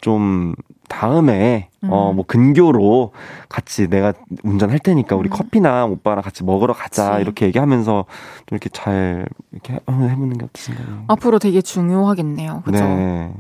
[0.01, 0.55] 좀
[0.91, 2.16] 다음에 어 음.
[2.16, 3.12] 뭐 근교로
[3.49, 4.12] 같이 내가
[4.43, 7.12] 운전할 테니까 우리 커피나 오빠랑 같이 먹으러 가자 음.
[7.12, 7.22] 그치.
[7.22, 8.05] 이렇게 얘기하면서
[8.47, 11.05] 좀 이렇게 잘 이렇게 해- 해보는 게 어떠신가요?
[11.09, 12.53] 앞으로 되게 중요하겠네요.
[12.53, 12.84] 아, 그죠?
[12.84, 13.32] 네,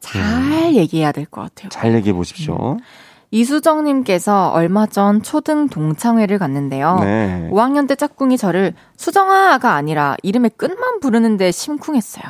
[0.00, 1.68] 잘 얘기해야 될 것 같아요.
[1.70, 2.76] 잘 얘기해 보십시오.
[3.32, 6.98] 이수정님께서 얼마 전 초등 동창회를 갔는데요.
[7.00, 7.48] 네.
[7.50, 12.24] 5학년 때 짝꿍이 저를 수정아가 아니라 이름의 끝만 부르는데 심쿵했어요.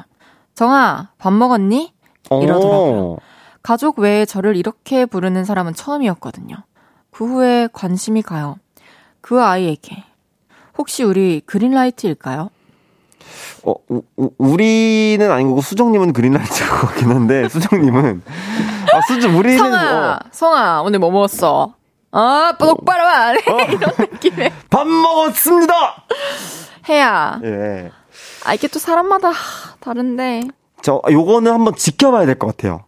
[0.54, 1.92] 정아, 밥 먹었니?
[2.30, 3.00] 이러더라고요.
[3.02, 3.18] 오.
[3.66, 6.54] 가족 외에 저를 이렇게 부르는 사람은 처음이었거든요.
[7.10, 8.58] 그 후에 관심이 가요.
[9.20, 10.04] 그 아이에게.
[10.78, 12.50] 혹시 우리 그린라이트일까요?
[13.64, 18.22] 어, 우, 우- 우리는 아닌 거고 수정님은 그린라이트일 것 같긴 한데 수정님은
[18.94, 21.74] 아 수정 우리는 성아, 어, 성아, 오늘 뭐 먹었어?
[22.12, 23.40] 아, 똑바로 안 해.
[23.72, 24.52] 이런 느낌의.
[24.70, 25.74] 밥 먹었습니다.
[26.88, 27.40] 해야.
[27.42, 27.90] 예.
[28.44, 30.44] 아, 이게 또 사람마다 하, 다른데.
[30.82, 32.84] 저 요거는 한번 지켜봐야 될 것 같아요.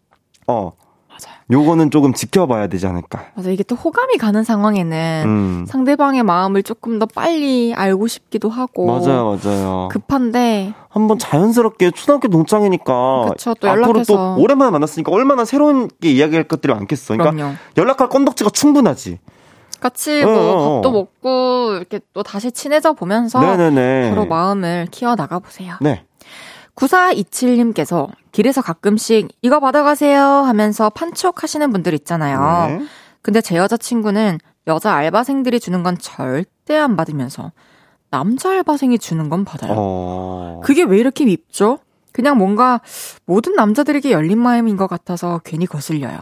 [0.49, 0.72] 어.
[1.09, 1.38] 맞아요.
[1.51, 3.24] 요거는 조금 지켜봐야 되지 않을까.
[3.34, 3.51] 맞아.
[3.51, 5.66] 이게 또 호감이 가는 상황에는 음.
[5.66, 8.86] 상대방의 마음을 조금 더 빨리 알고 싶기도 하고.
[8.86, 9.88] 맞아요, 맞아요.
[9.90, 10.74] 급한데.
[10.88, 14.05] 한번 자연스럽게 초등학교 동창이니까 그쵸, 또 앞으로.
[14.05, 17.14] 또 오랜만에 만났으니까 얼마나 새로운 게 이야기할 것들이 많겠어.
[17.14, 17.54] 그러니까 그럼요.
[17.76, 19.18] 연락할 건덕지가 충분하지.
[19.80, 20.75] 같이 어, 뭐 어, 어.
[20.76, 24.11] 밥도 먹고 이렇게 또 다시 친해져 보면서 네네네.
[24.11, 25.76] 서로 마음을 키워 나가 보세요.
[25.80, 26.04] 네.
[26.75, 28.08] 9427님께서
[28.38, 32.78] 길에서 가끔씩 이거 받아가세요 하면서 판촉 하시는 분들 있잖아요.
[32.78, 32.86] 네.
[33.20, 34.38] 근데 제 여자친구는
[34.68, 37.50] 여자 알바생들이 주는 건 절대 안 받으면서
[38.12, 39.74] 남자 알바생이 주는 건 받아요.
[39.76, 40.60] 어.
[40.62, 41.78] 그게 왜 이렇게 밉죠?
[42.12, 42.80] 그냥 뭔가
[43.26, 46.18] 모든 남자들에게 열린 마음인 것 같아서 괜히 거슬려요.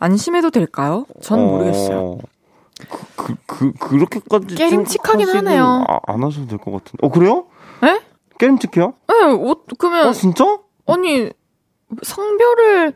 [0.00, 1.06] 안심해도 될까요?
[1.22, 1.98] 전 모르겠어요.
[2.00, 2.18] 어.
[2.88, 4.56] 그, 그, 그, 그렇게까지.
[4.56, 5.84] 깨림칙하긴 하네요.
[5.86, 7.06] 아, 안 하셔도 될 것 같은데.
[7.06, 7.46] 어, 그래요?
[7.84, 8.00] 에?
[8.38, 8.94] 깨림칙해요?
[9.08, 10.58] 네, 옷, 그러면 어, 진짜?
[10.86, 11.30] 아니
[12.02, 12.92] 성별을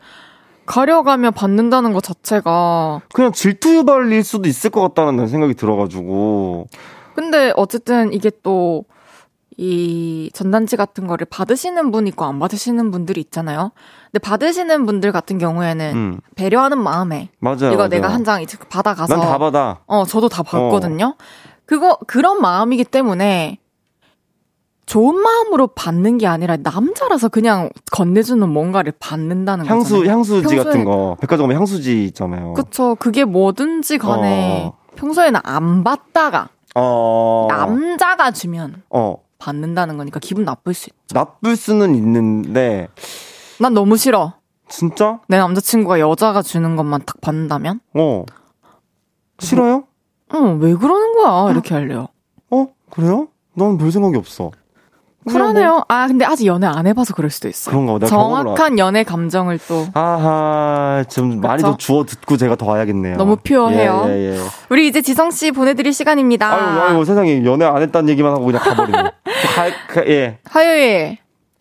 [0.65, 6.67] 가려가며 받는다는 것 자체가 그냥 질투 유발일 수도 있을 것 같다는 생각이 들어가지고.
[7.15, 8.85] 근데 어쨌든 이게 또
[9.57, 13.71] 이 전단지 같은 거를 받으시는 분 있고 안 받으시는 분들이 있잖아요.
[14.05, 17.67] 근데 받으시는 분들 같은 경우에는 음, 배려하는 마음에 맞아요.
[17.67, 17.89] 이거 맞아요.
[17.89, 19.79] 내가 한 장 이제 받아가서 난 다 받아.
[19.85, 21.15] 어 저도 다 받거든요.
[21.65, 23.59] 그거 그런 마음이기 때문에
[24.91, 30.11] 좋은 마음으로 받는 게 아니라 남자라서 그냥 건네주는 뭔가를 받는다는 향수, 거잖아요.
[30.17, 31.15] 향수지 평소에- 같은 거.
[31.21, 32.51] 백화점 가면 향수지 있잖아요.
[32.51, 32.95] 그쵸.
[32.95, 34.73] 그게 뭐든지 간에 어.
[34.97, 37.47] 평소에는 안 받다가 어.
[37.49, 39.15] 남자가 주면 어.
[39.37, 41.13] 받는다는 거니까 기분 나쁠 수 있죠.
[41.17, 42.89] 나쁠 수는 있는데,
[43.61, 44.33] 난 너무 싫어.
[44.67, 45.21] 진짜?
[45.29, 47.79] 내 남자친구가 여자가 주는 것만 딱 받는다면?
[47.93, 48.25] 어.
[49.39, 49.85] 싫어요?
[50.33, 51.49] 응, 왜 그러는 거야?
[51.51, 52.07] 이렇게 할래요.
[52.49, 52.67] 어?
[52.89, 53.29] 그래요?
[53.53, 54.51] 난 별 생각이 없어.
[55.29, 55.83] 그러네요.
[55.87, 57.71] 아, 근데 아직 연애 안 해봐서 그럴 수도 있어요.
[57.73, 59.85] 그런가 경험을 정확한 연애 감정을 또.
[59.93, 63.17] 아하, 좀 많이 더 주워 듣고 제가 더 와야겠네요.
[63.17, 64.05] 너무 퓨어해요.
[64.07, 64.39] 예, 예, 예.
[64.69, 66.51] 우리 이제 지성 씨 보내드릴 시간입니다.
[66.51, 68.97] 아유, 아유, 세상에 연애 안 했다는 얘기만 하고 그냥 가버리네.
[69.55, 70.39] 가, 가, 예.
[70.45, 71.17] 화요일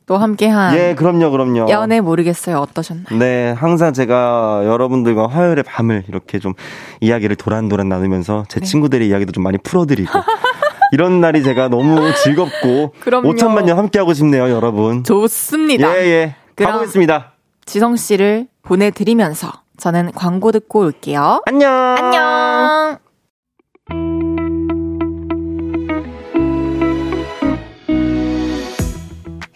[0.07, 1.69] 또 함께한 예, 그럼요, 그럼요.
[1.71, 2.59] 연애 모르겠어요.
[2.59, 3.17] 어떠셨나요?
[3.17, 6.55] 네, 항상 제가 여러분들과 화요일의 밤을 이렇게 좀
[7.01, 8.67] 이야기를 도란도란 나누면서 제 네.
[8.67, 10.11] 친구들의 이야기도 좀 많이 풀어드리고
[10.93, 13.33] 이런 날이 제가 너무 즐겁고 그럼요.
[13.35, 15.05] 5천만 년 함께하고 싶네요, 여러분.
[15.05, 15.97] 좋습니다.
[15.99, 16.35] 예, 예.
[16.57, 17.33] 가보겠습니다.
[17.65, 21.43] 지성 씨를 보내드리면서 저는 광고 듣고 올게요.
[21.47, 21.71] 안녕.
[21.99, 22.99] 안녕!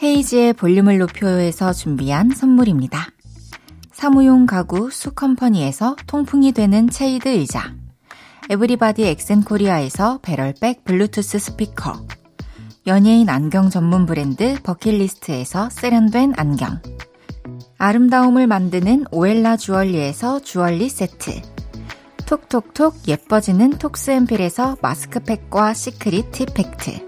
[0.03, 3.07] 헤이즈의 볼륨을 높여요에서 준비한 선물입니다.
[3.93, 7.73] 사무용 가구 수컴퍼니에서 통풍이 되는 체이드 의자
[8.51, 12.07] 에브리바디 엑센코리아에서 배럴백 블루투스 스피커.
[12.87, 16.79] 연예인 안경 전문 브랜드 버킷리스트에서 세련된 안경.
[17.79, 21.41] 아름다움을 만드는 오엘라 주얼리에서 주얼리 세트.
[22.27, 27.07] 톡톡톡 예뻐지는 톡스앰필에서 마스크팩과 시크릿 팁팩트.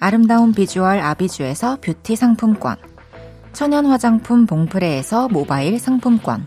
[0.00, 2.76] 아름다운 비주얼 아비주에서 뷰티 상품권.
[3.52, 6.46] 천연 화장품 봉프레에서 모바일 상품권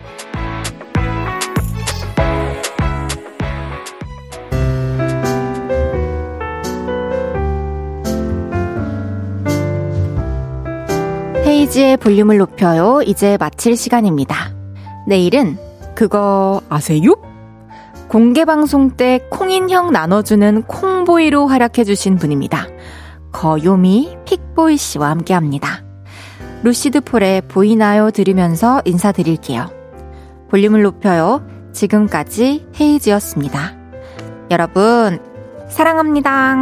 [11.71, 13.01] 헤이지의 볼륨을 높여요.
[13.05, 14.53] 이제 마칠 시간입니다.
[15.07, 15.57] 내일은
[15.95, 17.15] 그거 아세요?
[18.09, 22.67] 공개 방송 때 콩인형 나눠주는 콩보이로 활약해주신 분입니다.
[23.31, 25.83] 거요미 픽보이 씨와 함께 합니다.
[26.63, 29.69] 루시드 폴의 보이나요 들으면서 인사드릴게요.
[30.49, 31.41] 볼륨을 높여요.
[31.71, 33.77] 지금까지 헤이지였습니다.
[34.51, 35.19] 여러분,
[35.69, 36.57] 사랑합니다.